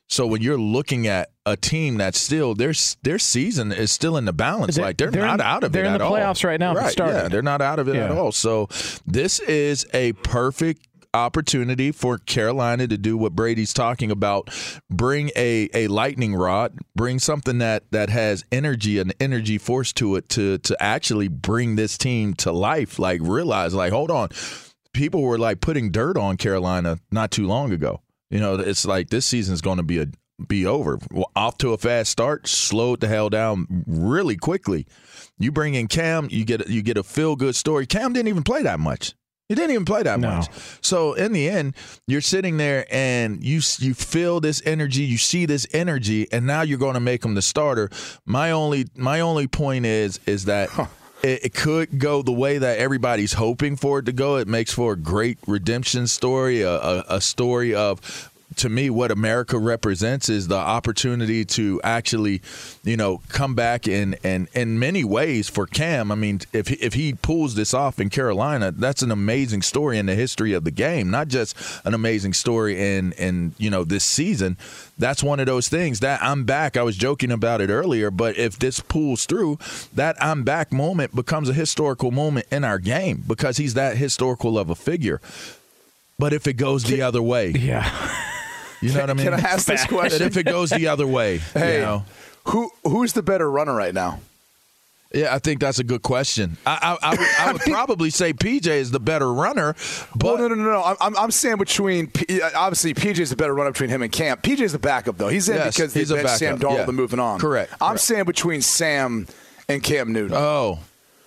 [0.09, 4.25] So when you're looking at a team that's still their their season is still in
[4.25, 6.05] the balance, They're- like they're, they're not in- out of they're it They're in the
[6.05, 6.95] playoffs right now, Right?
[6.99, 8.33] Yeah, they're not out of it at all.
[8.33, 8.69] So
[9.07, 14.51] this is a perfect opportunity for Carolina to do what Brady's talking about
[14.91, 20.17] bring a a lightning rod bring something that that has energy and energy force to
[20.17, 24.31] it to to actually bring this team to life like realize like hold on.
[24.95, 28.01] People were like putting dirt on Carolina not too long ago.
[28.31, 30.07] You know it's like this season's going to be a
[30.49, 30.99] be over.
[31.11, 34.87] Well, off to a fast start slowed the hell down really quickly.
[35.39, 37.87] You bring in Cam you get you get a feel good story.
[37.87, 39.15] Cam didn't even play that much
[39.53, 40.29] he didn't even play that No.
[40.37, 40.49] much.
[40.81, 41.75] So in the end,
[42.07, 46.63] you're sitting there and you you feel this energy, you see this energy, and now
[46.63, 47.91] you're going to make him the starter.
[48.25, 50.71] My only my only point is is that.
[51.25, 54.39] It, it could go the way that everybody's hoping for it to go.
[54.39, 59.11] It makes for a great redemption story, a, a, a story of to me, what
[59.11, 62.43] America represents is the opportunity to actually,
[62.85, 66.11] you know, come back in and in many ways for Cam.
[66.13, 69.99] I mean, if he, if he pulls this off in Carolina, that's an amazing story
[69.99, 71.11] in the history of the game.
[71.11, 74.57] Not just an amazing story in in you know this season.
[74.99, 76.77] That's one of those things that I'm back.
[76.77, 79.59] I was joking about it earlier, but if this pulls through,
[79.95, 84.59] that I'm back moment becomes a historical moment in our game because he's that historical
[84.59, 85.21] of a figure.
[86.19, 87.83] But if it goes the other way, Yeah.
[88.83, 89.25] you know what I mean?
[89.27, 90.23] Can I ask this question?
[90.27, 92.05] if it goes the other way, Hey, you know?
[92.47, 94.21] who who's the better runner right now?
[95.15, 96.57] Yeah, I think that's a good question.
[96.65, 99.75] I, I, I would, I would probably say PJ is the better runner,
[100.17, 100.81] but well, no, no, no, no.
[100.81, 104.11] I'm- I'm, I'm saying between P, uh, obviously PJ's the better runner between him and
[104.11, 104.39] Cam.
[104.43, 105.29] is the backup though.
[105.29, 106.85] He's in Yes, because they he's a benched Sam backup, Darnold yeah.
[106.89, 107.39] and moving on.
[107.41, 108.01] Correct, I'm correct.
[108.01, 109.27] saying between Sam
[109.69, 110.35] and Cam Newton.
[110.35, 110.79] oh,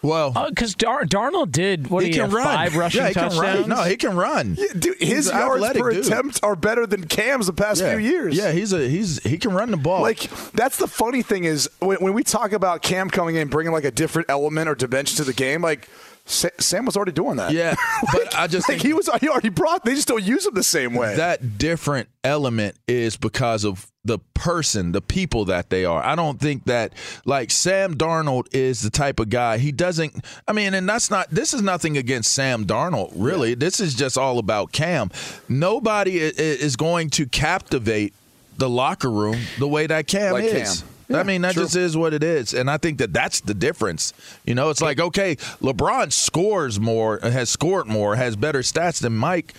[0.06, 2.46] well, uh, Because Dar- Darnold did what he do you can have, run.
[2.56, 3.34] five rushing yeah, he touchdowns.
[3.39, 3.70] can run.
[3.70, 4.56] No, he can run.
[4.58, 6.06] Yeah, dude, his an yards athletic per dude.
[6.06, 7.89] attempt are better than Cam's the past yeah.
[7.96, 8.36] few years.
[8.38, 10.02] Yeah, he's a he's he can run the ball.
[10.02, 13.74] Like that's the funny thing is when, when we talk about Cam coming in, bringing
[13.74, 17.38] like a different element or dimension to the game, like Sa- Sam was already doing
[17.38, 17.51] that.
[17.51, 17.75] yeah,
[18.11, 19.85] but I just like think he was he already brought.
[19.85, 21.15] They just don't use him the same way.
[21.15, 26.03] that different element is because of the person, the people that they are.
[26.03, 26.93] I don't think that
[27.25, 29.59] like Sam Darnold is the type of guy.
[29.59, 30.25] He doesn't.
[30.47, 31.29] I mean, and that's not.
[31.29, 33.13] This is nothing against Sam Darnold.
[33.15, 35.11] Really, this is just all about Cam.
[35.47, 38.13] Nobody is going to captivate
[38.57, 40.81] the locker room the way that Cam Like is.
[40.81, 40.89] Cam.
[41.13, 42.54] I mean, that just is what it is.
[42.54, 44.13] And I think that that's the difference.
[44.46, 49.15] You know, it's like, okay, LeBron scores more, has scored more, has better stats than
[49.15, 49.54] Mike,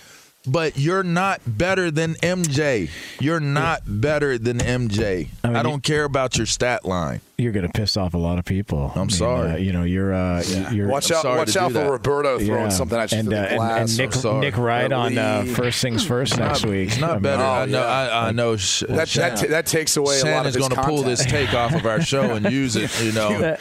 [0.45, 2.89] but you're not better than MJ.
[3.19, 5.29] You're not better than MJ.
[5.43, 7.21] I, I don't care about your stat line.
[7.39, 8.91] You're going to piss off a lot of people.
[8.95, 9.51] I'm I mean, sorry.
[9.51, 10.11] uh, you know, you're.
[10.11, 11.37] Uh, you're watch I'm out!
[11.37, 11.91] Watch out for that.
[11.91, 12.69] Roberto throwing yeah.
[12.69, 13.89] something at you and, through uh, the and, glass.
[13.89, 14.39] and Nick, I'm.
[14.39, 16.87] Nick Wright on uh, First Things First next week.
[16.87, 17.43] It's I not mean, better.
[17.43, 17.79] Oh, I know.
[17.79, 17.85] yeah.
[17.85, 18.57] I, I know.
[18.57, 20.87] Sh- that, Shan- that, that takes away a lot Shan of is his going to
[20.89, 22.89] pull this take off of our show and use it.
[23.03, 23.29] You know.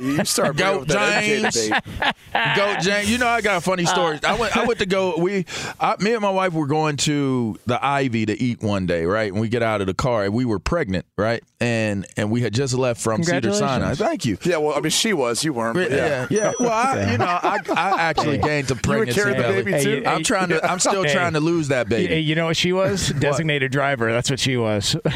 [0.00, 1.54] you start Go, bringing that MJ James.
[1.54, 2.14] debate.
[2.56, 3.10] go, James.
[3.10, 4.18] You know, I got a funny story.
[4.24, 4.56] I went.
[4.56, 5.18] I went to go.
[5.18, 5.44] We,
[5.78, 9.30] I, me and my wife were going to the Ivy to eat one day, right?
[9.30, 11.44] And we get out of the car, and we were pregnant, right?
[11.60, 13.94] And and we had just left from Cedar Sinai.
[13.94, 13.98] Congratulations.
[13.98, 14.38] Thank you.
[14.44, 15.44] Yeah, well, I mean, she was.
[15.44, 15.74] You weren't.
[15.74, 16.26] but Yeah, yeah.
[16.30, 16.52] yeah.
[16.58, 19.56] Well, I, you know, I, I actually gained the You were pregnancy carrying the belly.
[19.56, 19.90] baby Hey, too.
[19.98, 20.64] you- I'm trying to.
[20.70, 21.12] I'm still Hey.
[21.12, 22.22] trying to lose that baby.
[22.22, 23.08] You know what she was?
[23.10, 24.12] Designated driver.
[24.12, 24.96] That's what she was.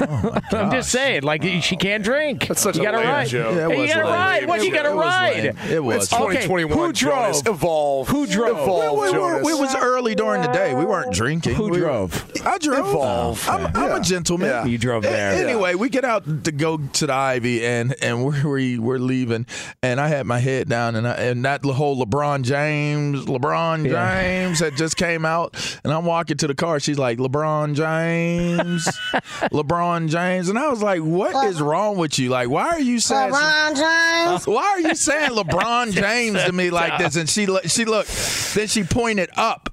[0.00, 2.46] Oh, I'm just saying, like she can't drink.
[2.48, 3.28] That's such you a gotta lame ride.
[3.28, 3.54] joke.
[3.54, 4.48] Yeah, it Hey, was you gotta ride.
[4.48, 5.70] What you gotta was- it was ride?
[5.72, 5.96] It was.
[6.04, 6.78] It's Okay, 2021.
[6.78, 7.46] who drove?
[7.46, 8.08] Evolve.
[8.08, 8.58] Who drove?
[8.58, 10.74] Evolve, we, were, we was early during the day.
[10.74, 11.54] We weren't drinking.
[11.54, 12.30] Who We- drove?
[12.44, 12.88] I drove.
[12.88, 13.48] Evolve.
[13.48, 13.96] I'm, I'm Yeah.
[13.96, 14.48] a gentleman.
[14.48, 14.64] Yeah.
[14.64, 15.32] You drove there.
[15.46, 19.46] Anyway, we get out to go to the Ivy, and and we're we, we're leaving,
[19.82, 24.22] and I had my head down, and I, and that whole LeBron James, LeBron Yeah.
[24.22, 26.80] James had just came out, and I'm walking to the car.
[26.80, 28.84] She's like, LeBron James,
[29.52, 32.30] LeBron James, and I was like, what is wrong with you?
[32.30, 33.32] Like, why are you saying?
[33.32, 34.46] LeBron James?
[34.46, 37.16] Why are you saying LeBron James to me like this?
[37.16, 38.10] And she she looked,
[38.54, 39.72] then she pointed up,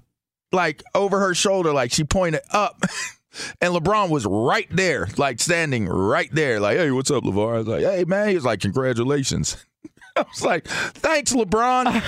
[0.52, 2.82] like over her shoulder, like she pointed up.
[3.62, 7.54] And LeBron was right there, like standing right there, like, hey, what's up, LeVar?
[7.54, 8.30] I was like, hey, man.
[8.30, 9.58] He was like, congratulations.
[10.18, 12.02] I was like, thanks, LeBron.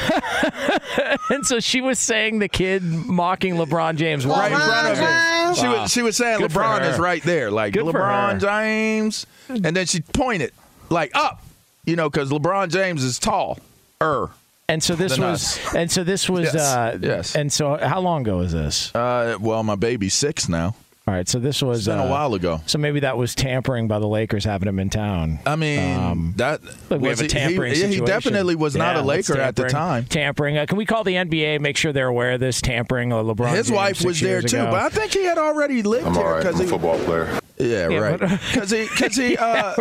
[1.30, 5.56] And so she was saying the kid mocking LeBron James right in front of her.
[5.56, 5.82] She Wow.
[5.82, 8.40] was she was saying Good LeBron is right there, like Good LeBron.
[8.40, 10.52] James, and then she pointed
[10.90, 11.44] like up,
[11.86, 13.60] you know, because LeBron James is tall.
[14.02, 14.30] Er,
[14.70, 16.56] And so this was, and so this was, Yes.
[16.56, 17.36] uh, Yes.
[17.36, 18.94] And so how long ago was this?
[18.96, 20.76] uh, well, my baby's six now.
[21.08, 22.60] All right, so this was It's been uh, a while ago.
[22.65, 25.39] So maybe that was tampering by the Lakers having him in town.
[25.46, 28.06] I mean, that Look, we was have a he- tampering he, he situation.
[28.06, 30.04] definitely was not a Laker at the time.
[30.06, 30.58] Tampering.
[30.58, 31.62] Uh, can we call the NBA?
[31.62, 33.13] Make sure they're aware of this tampering.
[33.13, 33.56] Uh, LeBron.
[33.56, 34.72] His James wife was there years too, ago.
[34.72, 36.70] but I think he had already lived I'm here because I'm a he.
[36.70, 37.39] football player.
[37.60, 38.20] Yeah, Yeah, right.
[38.20, 39.74] Because he, because he, uh,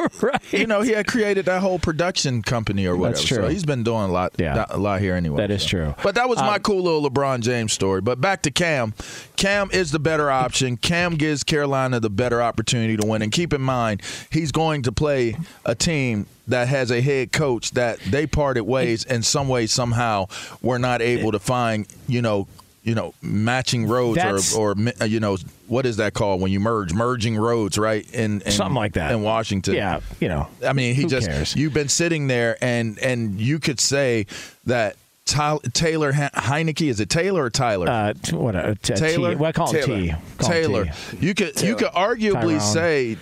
[0.50, 3.16] you know, he had created that whole production company or whatever.
[3.18, 3.36] That's true.
[3.38, 4.64] So he's been doing a lot, Yeah.
[4.70, 5.38] a lot here anyway.
[5.38, 5.68] That is so.
[5.68, 5.94] true.
[6.02, 8.00] But that was my Um, cool little LeBron James story.
[8.00, 8.94] But back to Cam.
[9.36, 10.78] Cam is the better option.
[10.78, 13.22] Cam gives Carolina the better opportunity to win.
[13.22, 17.72] And keep in mind, he's going to play a team that has a head coach
[17.72, 20.26] that they parted ways in some way somehow
[20.62, 22.46] were not able to find, you know,
[22.84, 26.60] you know, matching roads That's- or or you know what is that called when you
[26.60, 29.10] merge merging roads right in, in Something like that.
[29.10, 29.74] in Washington.
[29.74, 30.46] Yeah, you know.
[30.64, 31.56] I mean, he just cares?
[31.56, 34.26] you've been sitting there and and you could say
[34.66, 34.94] that
[35.26, 37.88] Ty- Taylor He- Heinicke is it Taylor or Tyler?
[37.88, 39.30] Uh, what a t- Taylor?
[39.30, 39.36] T.
[39.36, 39.98] Well, I call him Taylor.
[40.00, 40.14] T.
[40.38, 40.84] Call him Taylor.
[40.84, 41.16] T.
[41.20, 42.60] You could you could arguably Tyrone.
[42.60, 43.16] say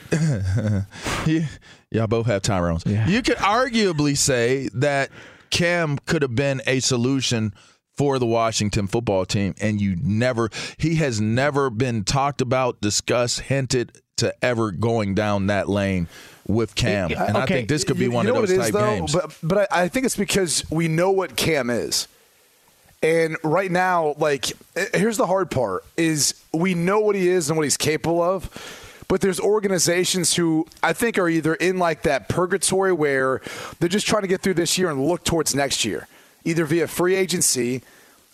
[1.27, 1.45] you,
[1.91, 2.85] y'all both have Tyrones.
[2.87, 3.09] Yeah.
[3.09, 5.11] You could arguably say that
[5.51, 7.55] Cam could have been a solution
[7.97, 13.41] for the Washington football team and you never he has never been talked about, discussed,
[13.41, 16.09] hinted to ever going down that lane
[16.47, 17.11] with Cam.
[17.13, 18.81] And I think this could be You- one you of those type is, though?
[18.81, 19.13] games.
[19.13, 22.09] But but I, I think it's because we know what Cam is.
[23.03, 27.51] And right now, like, eh, here's the hard part: is we know what he is
[27.51, 28.49] and what he's capable of,
[29.09, 33.43] but there's organizations who I think are either in like that purgatory where
[33.79, 36.09] they're just trying to get through this year and look towards next year,
[36.45, 37.83] either via free agency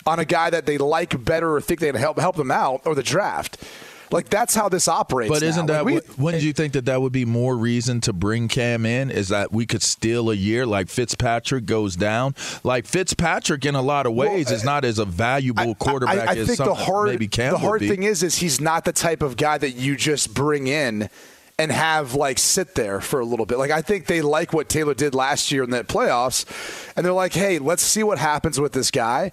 [0.06, 2.80] on a guy that they like better or think they can help help them out,
[2.84, 3.56] or the draft.
[4.10, 5.30] Like that's how this operates.
[5.30, 5.48] But now.
[5.48, 8.12] isn't Like, that we- what, wouldn't you think that that would be more reason to
[8.12, 9.10] bring Cam in?
[9.10, 12.34] Is that we could steal a year like Fitzpatrick goes down?
[12.64, 16.32] Like Fitzpatrick, in a lot of ways, Well, is not as a valuable quarterback I,
[16.32, 19.36] I as think the hard the hard thing is is he's not the type of
[19.36, 21.08] guy that you just bring in
[21.58, 23.58] and have like sit there for a little bit.
[23.58, 26.46] Like I think they like what Taylor did last year in the playoffs,
[26.96, 29.30] and they're like, hey, let's see what happens with this guy.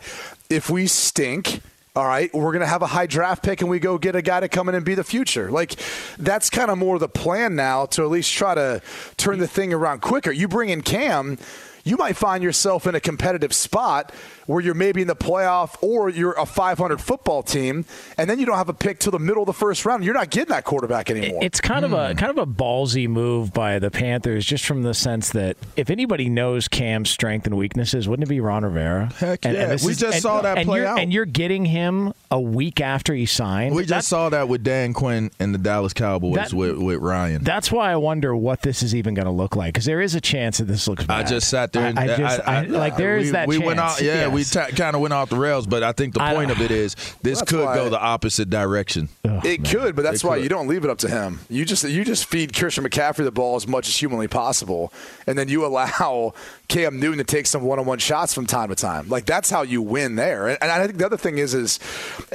[0.49, 1.61] If we stink.
[1.97, 4.21] All right, we're going to have a high draft pick and we go get a
[4.21, 5.49] guy to come in and be the future.
[5.49, 5.79] Like,
[6.19, 8.83] that's kind of more the plan now to at least try to
[9.17, 10.31] turn the thing around quicker.
[10.31, 11.39] You bring in Cam,
[11.87, 14.11] you might find yourself in a competitive spot
[14.45, 17.83] where you're maybe in the playoff or you're a 500 football team,
[18.17, 20.05] and then you don't have a pick till the middle of the first round.
[20.05, 21.39] You're not getting that quarterback anymore.
[21.43, 21.97] It's kind of Hmm.
[21.97, 25.89] a kind of a ballsy move by the Panthers, just from the sense that if
[25.89, 29.11] anybody knows Cam's strength and weaknesses, wouldn't it be Ron Rivera?
[29.17, 29.51] Heck yeah.
[29.67, 30.99] this We just saw that and play you're, out.
[30.99, 33.73] And you're getting him a week after he signed.
[33.73, 36.99] we just That's- saw that with Dan Quinn and the Dallas Cowboys That- with, with
[36.99, 37.43] Ryan.
[37.43, 40.13] That's why I wonder what this is even going to look like because there is
[40.15, 42.97] a chance that this looks I just sat there and I, I just, I, like
[42.97, 43.65] there is we, that we chance.
[43.65, 44.01] went out.
[44.01, 44.51] Yeah, we Yes.
[44.51, 46.95] ta kind of went off the rails, but I think the point of it is
[47.21, 49.09] this could why- go the opposite direction.
[49.23, 50.43] it could, but that's It why could.
[50.43, 51.39] you don't leave it up to him.
[51.49, 54.91] You just you just feed Christian McCaffrey the ball as much as humanly possible,
[55.27, 56.33] and then you allow
[56.67, 59.07] Cam Newton to take some one-on-one shots from time to time.
[59.07, 60.47] Like that's how you win there.
[60.49, 61.79] And, and I think the other thing is is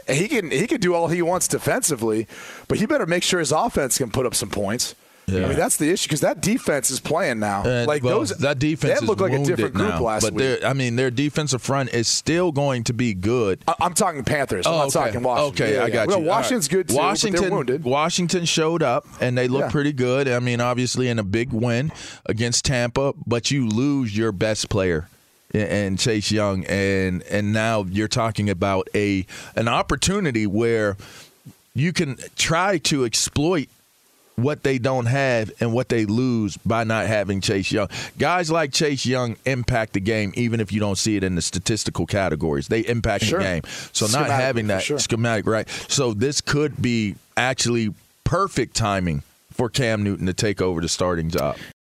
[0.09, 2.27] he can he can do all he wants defensively,
[2.68, 4.95] but he better make sure his offense can put up some points.
[5.29, 5.45] Yeah.
[5.45, 7.62] I mean that's the issue because that defense is playing now.
[7.64, 10.35] And, like well, those that defense they look like a different group now, last but
[10.35, 10.64] week.
[10.64, 13.62] I mean, their defensive front is still going to be good.
[13.68, 14.66] I- I'm talking Panthers.
[14.66, 15.07] I'm Oh, not okay.
[15.07, 15.64] talking Washington.
[15.66, 15.92] Okay, Yeah, I yeah.
[15.95, 16.27] got Well, you.
[16.27, 16.87] Washington's All right.
[16.87, 16.97] good too.
[17.01, 17.83] Washington.
[17.85, 19.71] Washington showed up and they looked Yeah.
[19.71, 20.27] pretty good.
[20.27, 21.92] I mean, obviously in a big win
[22.27, 25.09] against Tampa, but you lose your best player
[25.53, 30.97] and Chase Young, and and now you're talking about a an opportunity where
[31.75, 33.69] you can try to exploit
[34.37, 37.88] what they don't have and what they lose by not having Chase Young.
[38.19, 41.43] Guys like Chase Young impact the game even if you don't see it in the
[41.43, 42.69] statistical categories.
[42.69, 43.38] They impact Sure.
[43.38, 43.62] the game.
[43.93, 44.99] So not having that sure.
[44.99, 45.69] schematic right.
[45.88, 47.93] So this could be actually
[48.25, 51.57] perfect timing for Cam Newton to take over the starting job.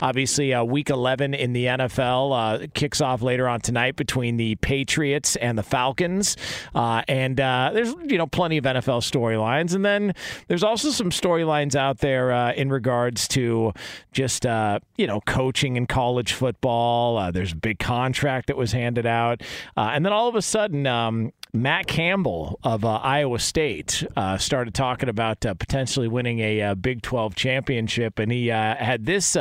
[0.00, 4.54] Obviously, uh, week 11 in the NFL uh, kicks off later on tonight between the
[4.56, 6.36] Patriots and the Falcons.
[6.72, 9.74] Uh, and uh, there's, you know, plenty of NFL storylines.
[9.74, 10.14] And then
[10.46, 13.72] there's also some storylines out there uh, in regards to
[14.12, 17.32] just, uh, you know, coaching in college football.
[17.32, 19.42] there's a big contract that was handed out.
[19.76, 24.74] and then all of a sudden, um, Matt Campbell of uh, Iowa State uh, started
[24.74, 29.36] talking about uh, potentially winning a Big 12 championship, and he had this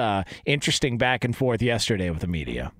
[0.48, 2.72] interesting back and forth yesterday with the media.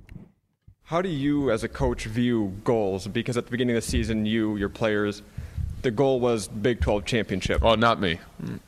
[0.86, 3.08] How do you, as a coach, view goals?
[3.08, 5.22] Because at the beginning of the season, you, your players,
[5.82, 7.62] the goal was Big 12 championship.
[7.64, 8.20] Oh, not me.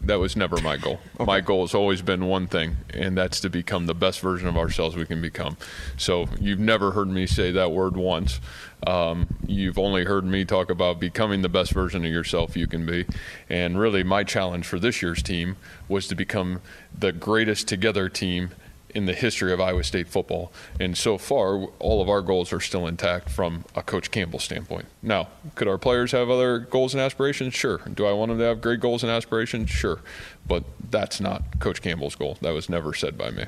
[0.01, 0.99] That was never my goal.
[1.15, 1.25] Okay.
[1.25, 4.57] My goal has always been one thing, and that's to become the best version of
[4.57, 5.55] ourselves we can become.
[5.97, 8.41] So you've never heard me say that word once.
[8.85, 12.85] Um, you've only heard me talk about becoming the best version of yourself you can
[12.85, 13.05] be.
[13.49, 15.55] And really, my challenge for this year's team
[15.87, 16.61] was to become
[16.97, 18.51] the greatest together team
[18.95, 20.51] in the history of Iowa State football.
[20.79, 24.85] And so far, all of our goals are still intact from a Coach Campbell standpoint.
[25.01, 27.53] Now, could our players have other goals and aspirations?
[27.53, 27.79] Sure.
[27.93, 29.69] Do I want them to have great goals and aspirations?
[29.69, 29.99] Sure.
[30.47, 32.37] But that's not Coach Campbell's goal.
[32.41, 33.45] That was never said by me.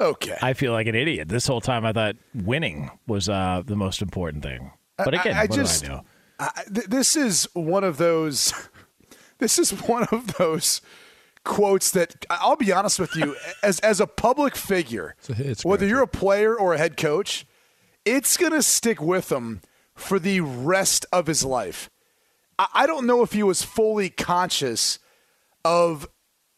[0.00, 0.36] Okay.
[0.42, 1.28] I feel like an idiot.
[1.28, 4.72] This whole time I thought winning was uh, the most important thing.
[4.96, 6.04] But again, I, I what just, do I know?
[6.40, 8.52] I, th- this is one of those.
[9.38, 10.82] This is one of those
[11.44, 15.16] quotes that I'll be honest with you, as as a public figure,
[15.62, 17.46] whether you're a player or a head coach,
[18.04, 19.60] it's gonna stick with him
[19.94, 21.90] for the rest of his life.
[22.58, 24.98] I, I don't know if he was fully conscious
[25.64, 26.08] of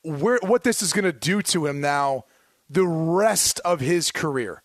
[0.02, 2.24] where what this is gonna do to him now,
[2.68, 4.62] the rest of his career,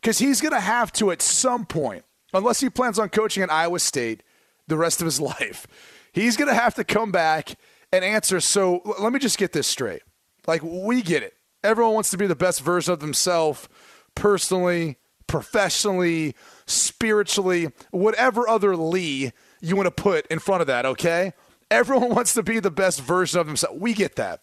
[0.00, 3.78] because he's gonna have to at some point, unless he plans on coaching at Iowa
[3.78, 4.22] State
[4.66, 5.66] the rest of his life.
[6.12, 7.54] He's going to have to come back
[7.92, 8.40] and answer.
[8.40, 10.02] So let me just get this straight.
[10.46, 11.34] Like, we get it.
[11.62, 13.68] Everyone wants to be the best version of themselves
[14.14, 16.34] personally, professionally,
[16.66, 21.32] spiritually, whatever other Lee you want to put in front of that, okay?
[21.70, 23.78] Everyone wants to be the best version of themselves.
[23.80, 24.40] We get that.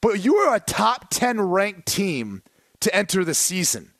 [0.00, 2.42] But you are a top 10 ranked team
[2.80, 3.92] to enter the season.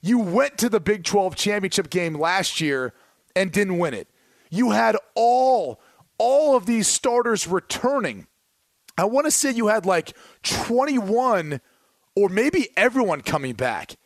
[0.00, 2.94] You went to the Big 12 championship game last year
[3.34, 4.08] and didn't win it.
[4.50, 5.80] You had all
[6.18, 8.26] all of these starters returning.
[8.96, 11.60] I want to say you had like 21
[12.16, 13.96] or maybe everyone coming back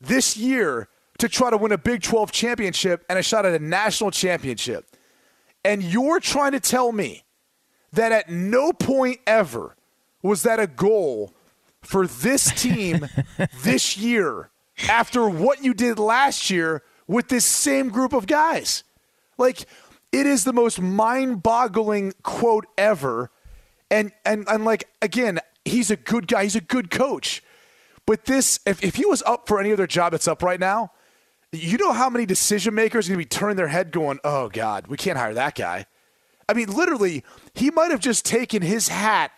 [0.00, 0.88] this year
[1.18, 4.86] to try to win a Big 12 championship and a shot at a national championship.
[5.64, 7.24] And you're trying to tell me
[7.92, 9.76] that at no point ever
[10.22, 11.34] was that a goal
[11.82, 13.06] for this team
[13.62, 14.50] this year
[14.88, 18.84] after what you did last year with this same group of guys.
[19.38, 19.66] Like
[20.12, 23.30] it is the most mind-boggling quote ever.
[23.90, 27.42] And and and like again, he's a good guy, he's a good coach.
[28.06, 30.92] But this if, if he was up for any other job that's up right now,
[31.50, 34.86] you know how many decision makers are gonna be turning their head going, Oh God,
[34.86, 35.86] we can't hire that guy.
[36.48, 39.32] I mean, literally, he might have just taken his hat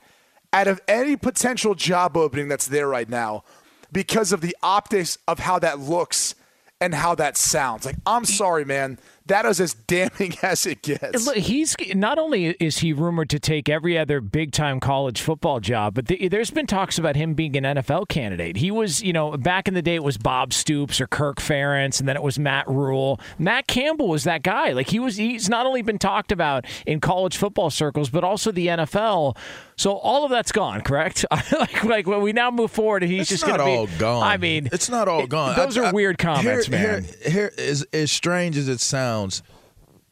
[0.53, 3.45] out of any potential job opening that's there right now
[3.93, 6.35] because of the optics of how that looks
[6.81, 7.85] and how that sounds.
[7.85, 8.99] Like, I'm sorry, man.
[9.27, 11.25] That is as damning as it gets.
[11.27, 15.61] Look, he's not only is he rumored to take every other big time college football
[15.61, 18.57] job, but the, there's been talks about him being an NFL candidate.
[18.59, 22.01] He was, you know, back in the day it was Bob Stoops or Kirk Ferentz,
[22.01, 23.19] and then it was Matt Rhule.
[23.39, 24.73] Matt Campbell was that guy.
[24.73, 28.53] Like he was, he's not only been talked about in college football circles, but also
[28.53, 29.37] the NFL.
[29.77, 31.25] So all of that's gone, correct?
[31.59, 33.95] like, like when we now move forward, he's It's just not going to be.
[33.95, 34.23] all gone.
[34.23, 35.57] I mean, it's not all gone.
[35.57, 37.05] Those I- are I- weird comments, here, man.
[37.23, 39.14] Here, here is as strange as it sounds.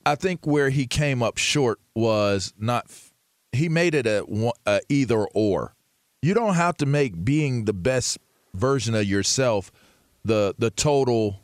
[0.05, 2.87] I think where he came up short was not.
[3.53, 5.75] He made it a, a either or.
[6.23, 8.19] You don't have to make being the best
[8.55, 9.71] version of yourself
[10.25, 11.41] the the total,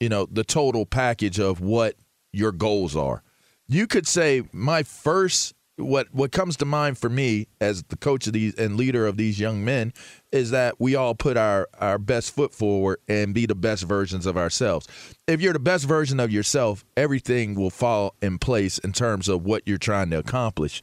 [0.00, 1.96] you know, the total package of what
[2.32, 3.22] your goals are.
[3.68, 8.26] You could say my first what what comes to mind for me as the coach
[8.26, 9.92] of these and leader of these young men
[10.30, 14.26] is that we all put our our best foot forward and be the best versions
[14.26, 14.86] of ourselves.
[15.26, 19.44] If you're the best version of yourself, everything will fall in place in terms of
[19.44, 20.82] what you're trying to accomplish.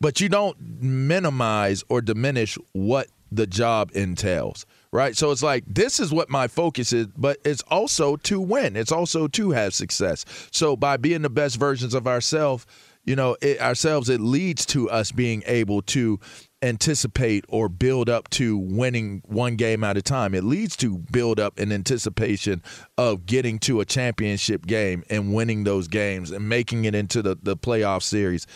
[0.00, 5.16] But you don't minimize or diminish what the job entails right?
[5.16, 8.76] So it's like this is what my focus is, but it's also to win.
[8.76, 10.24] It's also to have success.
[10.50, 12.66] So by being the best versions of ourselves,
[13.04, 16.20] you know, it, ourselves, it leads to us being able to
[16.62, 20.34] anticipate or build up to winning one game at a time.
[20.34, 22.62] It leads to build up in anticipation
[22.98, 27.38] of getting to a championship game and winning those games and making it into the,
[27.42, 28.46] the playoff series.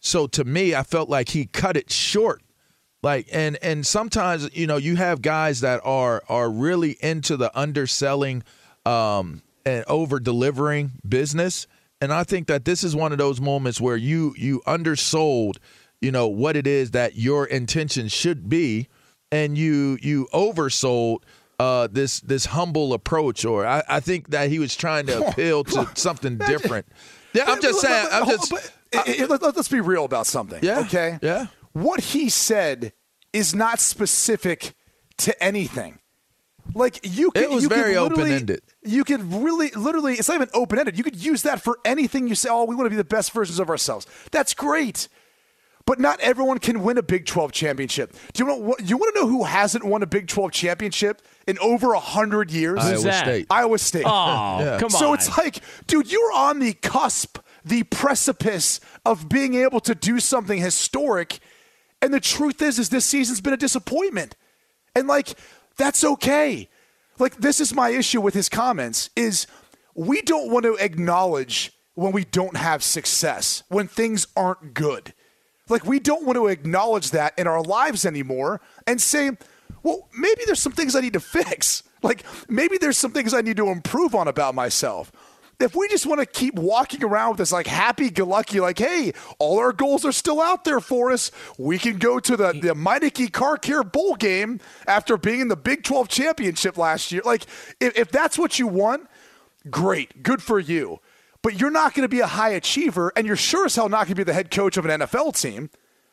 [0.00, 2.42] So to me, I felt like he cut it short
[3.04, 7.56] like and and sometimes you know you have guys that are are really into the
[7.56, 8.42] underselling
[8.86, 11.66] um and over delivering business
[12.04, 15.58] and i think that this is one of those moments where you you undersold
[16.00, 18.86] you know what it is that your intention should be
[19.32, 21.18] and you you oversold
[21.58, 25.64] uh this this humble approach or i, I think that he was trying to appeal
[25.64, 26.86] to something different
[27.32, 30.60] yeah i'm just saying i'm just But, it- it- let- let's be real about something.
[30.62, 31.18] Yeah, Okay.
[31.20, 31.46] yeah.
[31.72, 32.92] What he said
[33.32, 34.74] is not specific
[35.18, 35.98] to anything.
[36.74, 38.62] Like you could, It was you could very literally- open-ended.
[38.82, 40.98] You could really, literally, it's not even open ended.
[40.98, 42.48] You could use that for anything you say.
[42.50, 44.06] Oh, we want to be the best versions of ourselves.
[44.30, 45.08] That's great.
[45.86, 48.14] But not everyone can win a Big 12 championship.
[48.32, 51.20] Do you want what, you want to know who hasn't won a Big 12 championship
[51.46, 52.78] in over a hundred years?
[52.80, 53.24] Iowa that?
[53.24, 53.46] State.
[53.50, 54.04] Iowa State.
[54.06, 54.10] Oh,
[54.60, 54.78] Yeah.
[54.80, 59.94] come So it's like, dude, you're on the cusp, the precipice of being able to
[59.94, 61.38] do something historic.
[62.00, 64.36] And the truth is, is this season's been a disappointment.
[64.96, 65.34] And like
[65.76, 66.68] that's okay.
[67.18, 69.46] Like this is my issue with his comments is
[69.94, 75.14] we don't want to acknowledge when we don't have success, when things aren't good.
[75.68, 79.30] Like we don't want to acknowledge that in our lives anymore and say,
[79.82, 81.82] well, maybe there's some things I need to fix.
[82.02, 85.10] Like maybe there's some things I need to improve on about myself.
[85.60, 88.78] If we just want to keep walking around with this like happy go lucky, like,
[88.78, 91.30] hey, all our goals are still out there for us.
[91.58, 95.56] We can go to the, the Meineke Car Care Bowl game after being in the
[95.56, 97.22] Big 12 championship last year.
[97.24, 97.44] Like,
[97.80, 99.08] if, if that's what you want,
[99.70, 100.22] great.
[100.22, 101.00] Good for you.
[101.42, 104.06] But you're not going to be a high achiever, and you're sure as hell not
[104.06, 105.68] going to be the head coach of an NFL team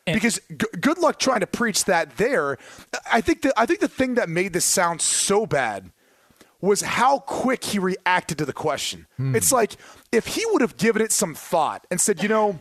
[0.06, 2.58] because g- good luck trying to preach that there.
[3.12, 5.92] I think the I think the thing that made this sound so bad
[6.62, 9.08] was how quick he reacted to the question.
[9.18, 9.36] Hmm.
[9.36, 9.76] It's like
[10.12, 12.60] if he would have given it some thought and said, you know,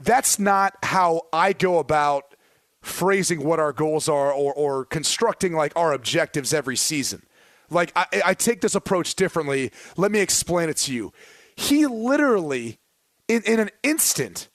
[0.00, 2.34] that's not how I go about
[2.82, 7.22] phrasing what our goals are or, or constructing like our objectives every season.
[7.70, 9.72] Like I, I take this approach differently.
[9.96, 11.12] Let me explain it to you.
[11.56, 12.78] He literally,
[13.26, 14.48] in, in an instant,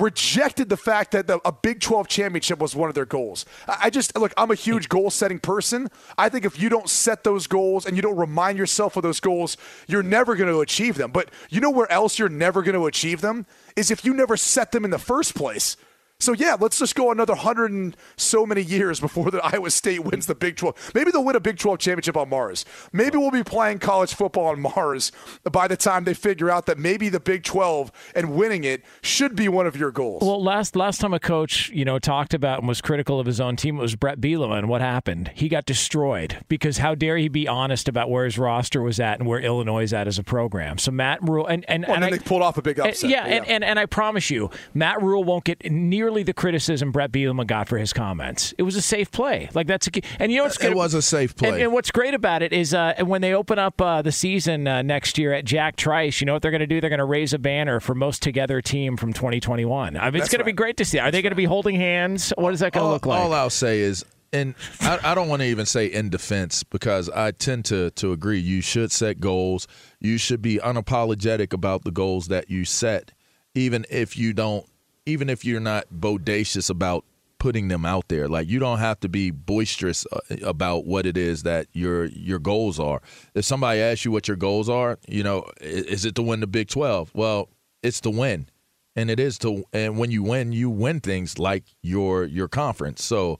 [0.00, 3.44] rejected the fact that the, a Big 12 championship was one of their goals.
[3.66, 5.88] I, just, look, I'm a huge goal setting person.
[6.16, 9.20] I think if you don't set those goals and you don't remind yourself of those
[9.20, 11.10] goals, you're never going to achieve them.
[11.10, 13.46] But you know where else you're never going to achieve them?
[13.74, 15.76] Is if you never set them in the first place.
[16.18, 20.02] So yeah, let's just go another hundred and so many years before the Iowa State
[20.02, 20.92] wins the Big 12.
[20.94, 22.64] Maybe they'll win a Big 12 championship on Mars.
[22.92, 25.12] Maybe we'll be playing college football on Mars
[25.50, 29.36] by the time they figure out that maybe the Big 12 and winning it should
[29.36, 30.22] be one of your goals.
[30.22, 33.40] Well, last last time a coach, you know, talked about and was critical of his
[33.40, 34.56] own team, it was Brett Bielema.
[34.58, 35.30] And what happened?
[35.34, 39.18] He got destroyed because how dare he be honest about where his roster was at
[39.18, 40.78] and where Illinois is at as a program.
[40.78, 42.80] So Matt Rhule and and, Well, and and then I, they pulled off a big
[42.80, 43.10] upset.
[43.10, 45.60] yeah, And, and and I promise you, Matt Rhule won't get
[46.06, 48.54] nearly the criticism Brett Bielema got for his comments.
[48.58, 49.50] It was a safe play.
[49.54, 49.90] Like that's a.
[50.20, 51.48] And you know what's It was a safe play.
[51.48, 54.68] And, and what's great about it is uh, when they open up uh, the season
[54.68, 56.80] uh, next year at Jack Trice, you know what they're going to do?
[56.80, 59.96] They're going to raise a banner for most together team from 2021.
[59.96, 61.00] I mean, it's That's going to be great to see.
[61.00, 62.32] Are they going to be holding hands?
[62.36, 63.20] What is that going to look like?
[63.20, 67.10] all I'll say is, and I, I don't want to even say in defense because
[67.10, 68.38] I tend to to agree.
[68.38, 69.66] You should set goals.
[69.98, 73.12] You should be unapologetic about the goals that you set,
[73.54, 74.66] even if you don't,
[75.06, 77.04] even if you're not bodacious about
[77.38, 78.28] putting them out there.
[78.28, 82.38] Like you don't have to be boisterous uh, about what it is that your your
[82.38, 83.00] goals are.
[83.34, 86.46] If somebody asks you what your goals are, you know, is it to win the
[86.46, 87.10] Big Twelve?
[87.14, 87.48] Well,
[87.82, 88.48] it's to win
[88.96, 93.04] and it is to and when you win you win things like your your conference
[93.04, 93.38] so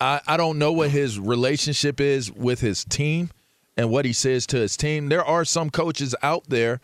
[0.00, 3.30] i i don't know what his relationship is with his team
[3.76, 6.80] and what he says to his team there are some coaches out there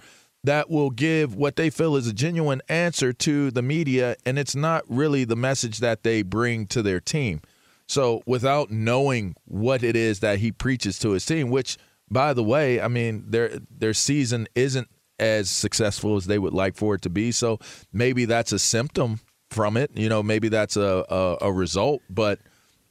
[0.46, 4.56] that will give what they feel is a genuine answer to the media and it's
[4.56, 7.40] not really the message that they bring to their team
[7.86, 11.76] so without knowing what it is that he preaches to his team which
[12.10, 14.88] by the way i mean their their season isn't
[15.18, 17.32] as successful as they would like for it to be.
[17.32, 17.58] So
[17.92, 19.20] maybe that's a symptom
[19.50, 19.90] from it.
[19.94, 22.40] You know, maybe that's a, a, a result, but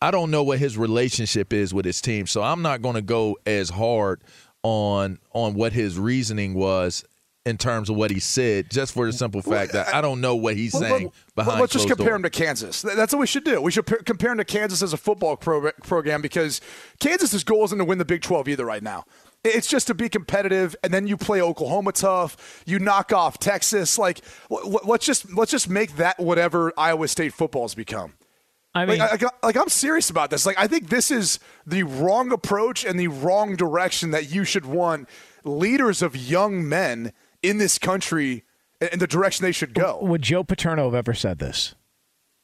[0.01, 2.27] I don't know what his relationship is with his team.
[2.27, 4.21] So I'm not going to go as hard
[4.63, 7.03] on on what his reasoning was
[7.45, 10.35] in terms of what he said, just for the simple fact that I don't know
[10.35, 11.59] what he's Well, saying let- behind.
[11.61, 12.15] Let's just compare doors.
[12.17, 12.81] him to Kansas.
[12.81, 13.61] That's what we should do.
[13.61, 16.59] We should p- compare him to Kansas as a football pro- program because
[16.99, 19.05] Kansas's goal isn't to win the Big 12 either right now.
[19.43, 22.63] It's just to be competitive, and then you play Oklahoma tough.
[22.65, 23.99] You knock off Texas.
[23.99, 28.13] Like, l- l- let's just let's just make that whatever Iowa State football's become.
[28.73, 30.47] I mean, like, I, like I'm serious about this.
[30.47, 34.65] Like, I think this is the wrong approach and the wrong direction that you should
[34.65, 35.07] want
[35.43, 37.13] leaders of young men
[37.49, 38.43] in this country
[38.91, 39.99] in the direction they should go.
[40.01, 41.75] Would Joe Paterno have ever said this?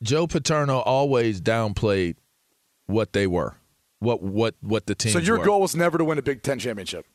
[0.01, 2.15] Joe Paterno always downplayed
[2.87, 3.55] what they were,
[3.99, 5.11] what what what the team.
[5.11, 5.45] So your were.
[5.45, 7.05] goal was never to win a Big Ten championship.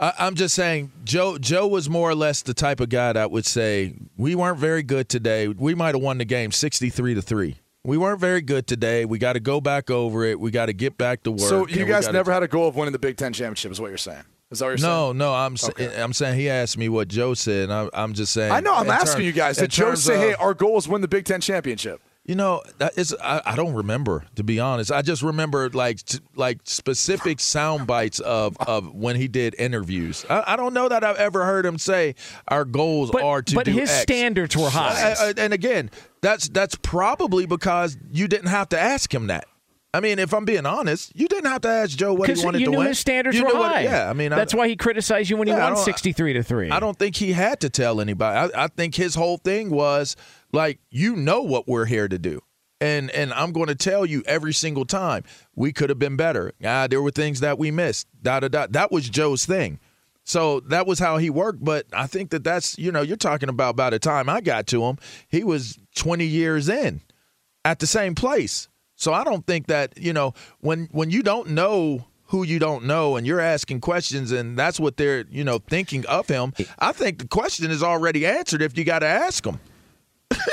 [0.00, 1.38] I, I'm just saying, Joe.
[1.38, 4.82] Joe was more or less the type of guy that would say, "We weren't very
[4.82, 5.48] good today.
[5.48, 7.56] We might have won the game 63 to three.
[7.84, 9.04] We weren't very good today.
[9.04, 10.40] We got to go back over it.
[10.40, 12.68] We got to get back to work." So you guys gotta- never had a goal
[12.68, 14.24] of winning the Big Ten championship, is what you're saying?
[14.52, 14.90] Is that what you're saying?
[14.92, 15.34] No, no.
[15.34, 16.00] I'm sa- Okay.
[16.00, 17.64] I'm saying he asked me what Joe said.
[17.64, 18.52] And I'm, I'm just saying.
[18.52, 18.74] I know.
[18.74, 19.58] I'm asking term- you guys.
[19.58, 22.00] in Did Joe say, "Hey, our goal is win the Big Ten championship"?
[22.24, 24.92] You know, that is I, I don't remember to be honest.
[24.92, 30.24] I just remember like t- like specific sound bites of, of when he did interviews.
[30.30, 32.14] I, I don't know that I've ever heard him say
[32.46, 35.14] our goals are to but do his X." standards were high.
[35.18, 35.90] I- I- and again,
[36.20, 39.46] that's that's probably because you didn't have to ask him that.
[39.94, 42.60] I mean, if I'm being honest, you didn't have to ask Joe what he wanted
[42.60, 42.86] you to knew win.
[42.88, 43.80] his standards You were knew what- high.
[43.82, 46.32] yeah, I mean, I- that's why he criticized you when he Yeah, I won sixty-three
[46.32, 46.70] to three.
[46.70, 48.52] I don't think he had to tell anybody.
[48.54, 50.16] I, I think his whole thing was
[50.52, 52.40] like, you know what we're here to do.
[52.80, 55.24] And and I'm going to tell you every single time
[55.54, 56.52] we could have been better.
[56.64, 58.08] Ah, there were things that we missed.
[58.22, 58.66] Da da da.
[58.70, 59.78] That was Joe's thing.
[60.24, 61.62] So that was how he worked.
[61.62, 64.66] But I think that that's you know you're talking about by the time I got
[64.68, 64.96] to him,
[65.28, 67.02] he was 20 years in
[67.64, 68.68] at the same place.
[69.02, 72.84] So I don't think that you know when when you don't know who you don't
[72.84, 76.52] know and you're asking questions and that's what they're you know thinking of him.
[76.78, 79.60] I think the question is already answered if you got to ask them.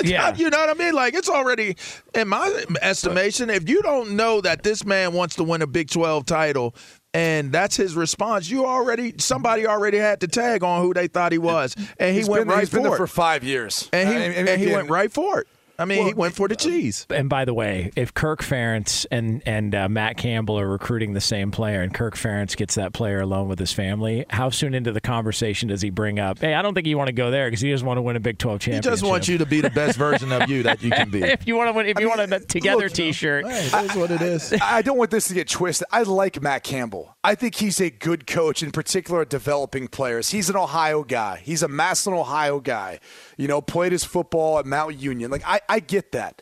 [0.04, 0.36] Yeah.
[0.36, 0.94] you know what I mean?
[0.94, 1.78] Like it's already
[2.14, 3.50] in my estimation.
[3.50, 6.76] If you don't know that this man wants to win a Big 12 title
[7.14, 11.32] and that's his response, you already somebody already had the tag on who they thought
[11.32, 12.98] he was, and he He's went been right he's been for there it.
[12.98, 13.90] for five years.
[13.94, 15.48] and he I mean, and he went right for it.
[15.80, 17.08] I mean, he went for the cheese.
[17.10, 21.22] And by the way, if Kirk Ferentz and and uh, Matt Campbell are recruiting the
[21.22, 24.92] same player, and Kirk Ferentz gets that player alone with his family, how soon into
[24.92, 26.40] the conversation does he bring up?
[26.40, 28.16] Hey, I don't think you want to go there because he doesn't want to win
[28.16, 28.92] a Big Twelve He championship.
[28.92, 31.24] just wants you to be the best version of you that you can be.
[31.24, 34.12] if you want to win, if you want a together T-shirt, Hey, it is what
[34.12, 34.54] it is.
[34.62, 35.88] I don't want this to get twisted.
[35.92, 37.16] I like Matt Campbell.
[37.24, 40.30] I think he's a good coach, in particular at developing players.
[40.30, 41.42] He's an Ohio guy.
[41.44, 43.00] He's a Massillon, Ohio guy.
[43.40, 45.32] You know, played his football at Mount Union.
[45.32, 46.42] Like I, I get that.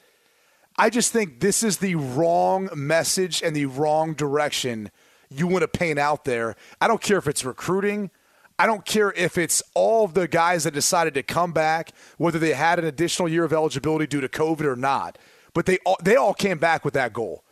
[0.79, 4.89] I just think this is the wrong message and the wrong direction
[5.29, 6.55] you want to paint out there.
[6.81, 8.09] I don't care if it's recruiting.
[8.57, 12.39] I don't care if it's all of the guys that decided to come back, whether
[12.39, 15.19] they had an additional year of eligibility due to COVID or not.
[15.53, 17.43] But they all, they all came back with that goal.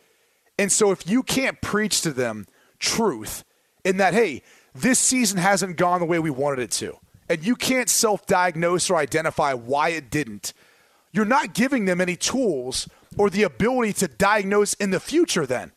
[0.58, 2.46] And so if you can't preach to them
[2.80, 3.44] truth
[3.84, 4.42] in that, hey,
[4.74, 6.98] this season hasn't gone the way we wanted it to,
[7.28, 10.52] and you can't self diagnose or identify why it didn't,
[11.12, 15.72] you're not giving them any tools or the ability to diagnose in the future then.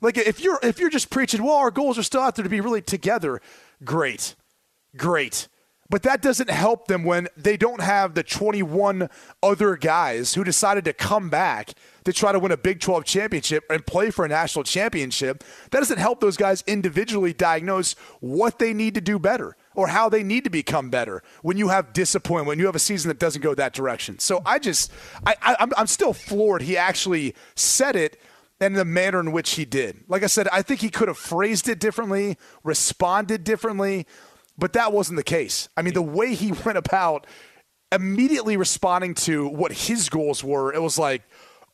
[0.00, 2.48] Like if you're if you're just preaching, well, our goals are still out there to
[2.48, 3.40] be really together,
[3.84, 4.34] great.
[4.96, 5.48] Great.
[5.88, 9.10] But that doesn't help them when they don't have the 21
[9.42, 11.74] other guys who decided to come back
[12.04, 15.44] to try to win a Big 12 championship and play for a national championship.
[15.70, 20.08] That doesn't help those guys individually diagnose what they need to do better or how
[20.08, 23.18] they need to become better when you have disappointment, when you have a season that
[23.18, 24.18] doesn't go that direction.
[24.18, 24.92] So I just,
[25.26, 28.20] I, I, I'm, I'm still floored he actually said it
[28.60, 30.04] and the manner in which he did.
[30.08, 34.06] Like I said, I think he could have phrased it differently, responded differently,
[34.56, 35.68] but that wasn't the case.
[35.76, 37.26] I mean, the way he went about
[37.90, 41.22] immediately responding to what his goals were, it was like,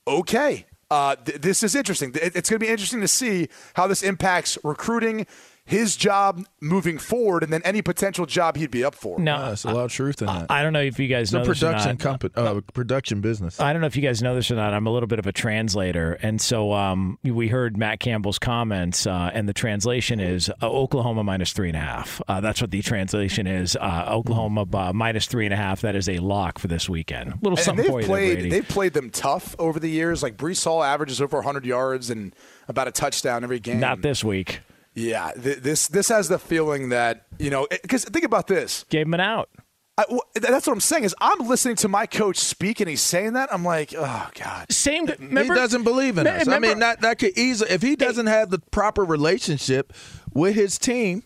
[0.07, 2.13] okay, uh, th- this is interesting.
[2.15, 5.27] It- it's going to be interesting to see how this impacts recruiting,
[5.69, 9.19] his job moving forward, and then any potential job he'd be up for.
[9.21, 10.47] No, Yeah, there's a lot of truth in that.
[10.51, 11.99] I don't know if you guys It's know a this or production not.
[12.01, 13.61] company, uh, production business.
[13.61, 14.73] I don't know if you guys know this or not.
[14.73, 19.07] I'm a little bit of a translator, and so um, we heard Matt Campbell's comments,
[19.07, 22.23] uh, and the translation is uh, Oklahoma minus three and a half.
[22.27, 23.77] Uh, that's what the translation is.
[23.77, 25.83] Uh, Oklahoma uh, minus three and a half.
[25.83, 27.33] That is a lock for this weekend.
[27.33, 28.35] A little And something they've for you, there, played.
[28.37, 28.49] Brady.
[28.51, 30.23] they've played them tough over the years.
[30.23, 32.35] Like Breece Hall averages over 100 yards and
[32.69, 33.81] about a touchdown every game.
[33.81, 34.61] Not this week.
[34.99, 37.67] Yeah, th- this this has the feeling that you know.
[37.71, 38.85] Because think about this.
[38.91, 39.49] Gave him an out.
[39.97, 41.05] I, w- that's what I'm saying.
[41.05, 43.53] Is I'm listening to my coach speak and he's saying that.
[43.53, 44.71] I'm like, oh god.
[44.73, 45.07] Same.
[45.07, 46.47] Remember, he doesn't believe in Me- us.
[46.47, 49.93] remember- I mean, that that could easily if he doesn't have the proper relationship
[50.33, 51.23] with his team,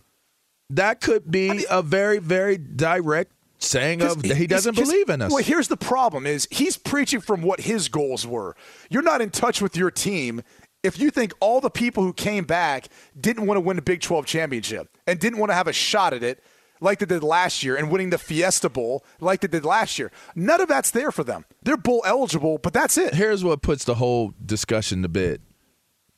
[0.71, 5.31] that could be a very very direct saying of he doesn't believe in us.
[5.33, 8.57] Well, here's the problem: is he's preaching from what his goals were.
[8.91, 10.43] You're not in touch with your team
[10.83, 14.01] if you think all the people who came back didn't want to win a Big
[14.01, 16.43] 12 championship and didn't want to have a shot at it
[16.81, 20.11] like they did last year and winning the Fiesta Bowl like they did last year.
[20.35, 21.45] None of that's there for them.
[21.63, 23.15] They're bowl eligible, but that's it.
[23.15, 25.41] Here's what puts the whole discussion to bed.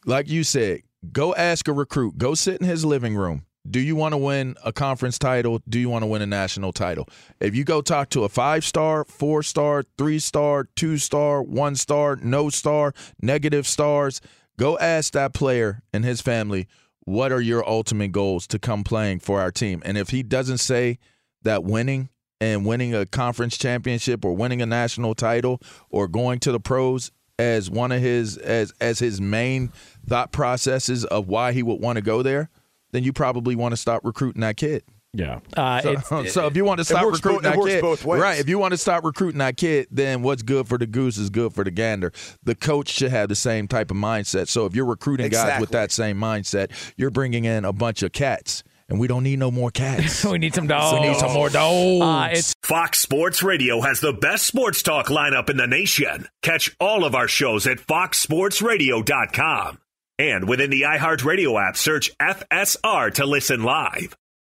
[0.06, 0.80] Like you said,
[1.12, 2.16] go ask a recruit.
[2.16, 3.44] Go sit in his living room.
[3.68, 5.60] Do you want to win a conference title?
[5.66, 7.08] Do you want to win a national title?
[7.40, 11.74] If you go talk to a five star, four star, three star, two star, one
[11.74, 12.92] star, no star,
[13.22, 14.20] negative stars,
[14.58, 16.68] go ask that player and his family,
[17.00, 19.82] what are your ultimate goals to come playing for our team?
[19.84, 20.98] And if he doesn't say
[21.42, 22.08] that winning
[22.40, 27.10] and winning a conference championship or winning a national title or going to the pros
[27.38, 29.72] as one of his as as his main
[30.06, 32.48] thought processes of why he would want to go there,
[32.92, 34.84] then you probably want to stop recruiting that kid.
[35.16, 35.38] Yeah.
[35.56, 38.20] Uh, So, it's- so if you want to stop recruiting both- that kid, both ways.
[38.20, 38.36] right?
[38.38, 41.30] If you want to stop recruiting that kid, then what's good for the goose is
[41.30, 42.12] good for the gander.
[42.42, 44.48] The coach should have the same type of mindset.
[44.48, 48.10] So if you're recruiting guys with that same mindset, you're bringing in a bunch of
[48.12, 50.24] cats, and we don't need no more cats.
[50.30, 50.98] we need some dogs.
[51.00, 52.02] we need some more dogs.
[52.02, 56.26] Uh, it's Fox Sports Radio has the best sports talk lineup in the nation.
[56.42, 59.78] Catch all of our shows at foxsportsradio.com.
[60.18, 64.16] And within the iHeartRadio app, search FSR to listen live.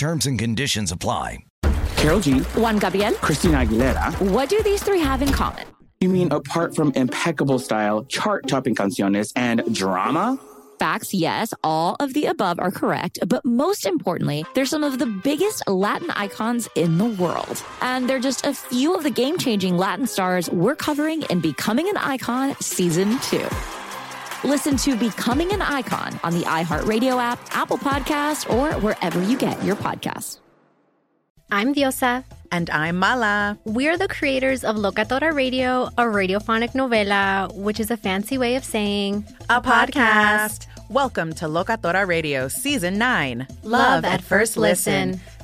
[0.00, 1.44] Terms and conditions apply.
[1.96, 2.38] Karol G.
[2.56, 3.12] Juan Gabriel.
[3.16, 4.18] Christina Aguilera.
[4.30, 5.66] What do these three have in common?
[6.00, 10.38] You mean apart from impeccable style, chart topping canciones, and drama?
[10.78, 15.04] Facts, yes, all of the above are correct, but most importantly, they're some of the
[15.04, 17.62] biggest Latin icons in the world.
[17.82, 21.90] And they're just a few of the game changing Latin stars we're covering in Becoming
[21.90, 23.46] an Icon Season 2.
[24.42, 29.62] Listen to Becoming an Icon on the iHeartRadio app, Apple Podcast, or wherever you get
[29.62, 30.40] your podcasts.
[31.52, 32.24] I'm Diosa.
[32.50, 33.58] And I'm Mala.
[33.64, 38.64] We're the creators of Locatora Radio, a radiophonic novela, which is a fancy way of
[38.64, 40.66] saying a podcast.
[40.88, 45.10] Welcome to Locatora Radio Season 9 Love, love at, at First listen.
[45.10, 45.20] listen.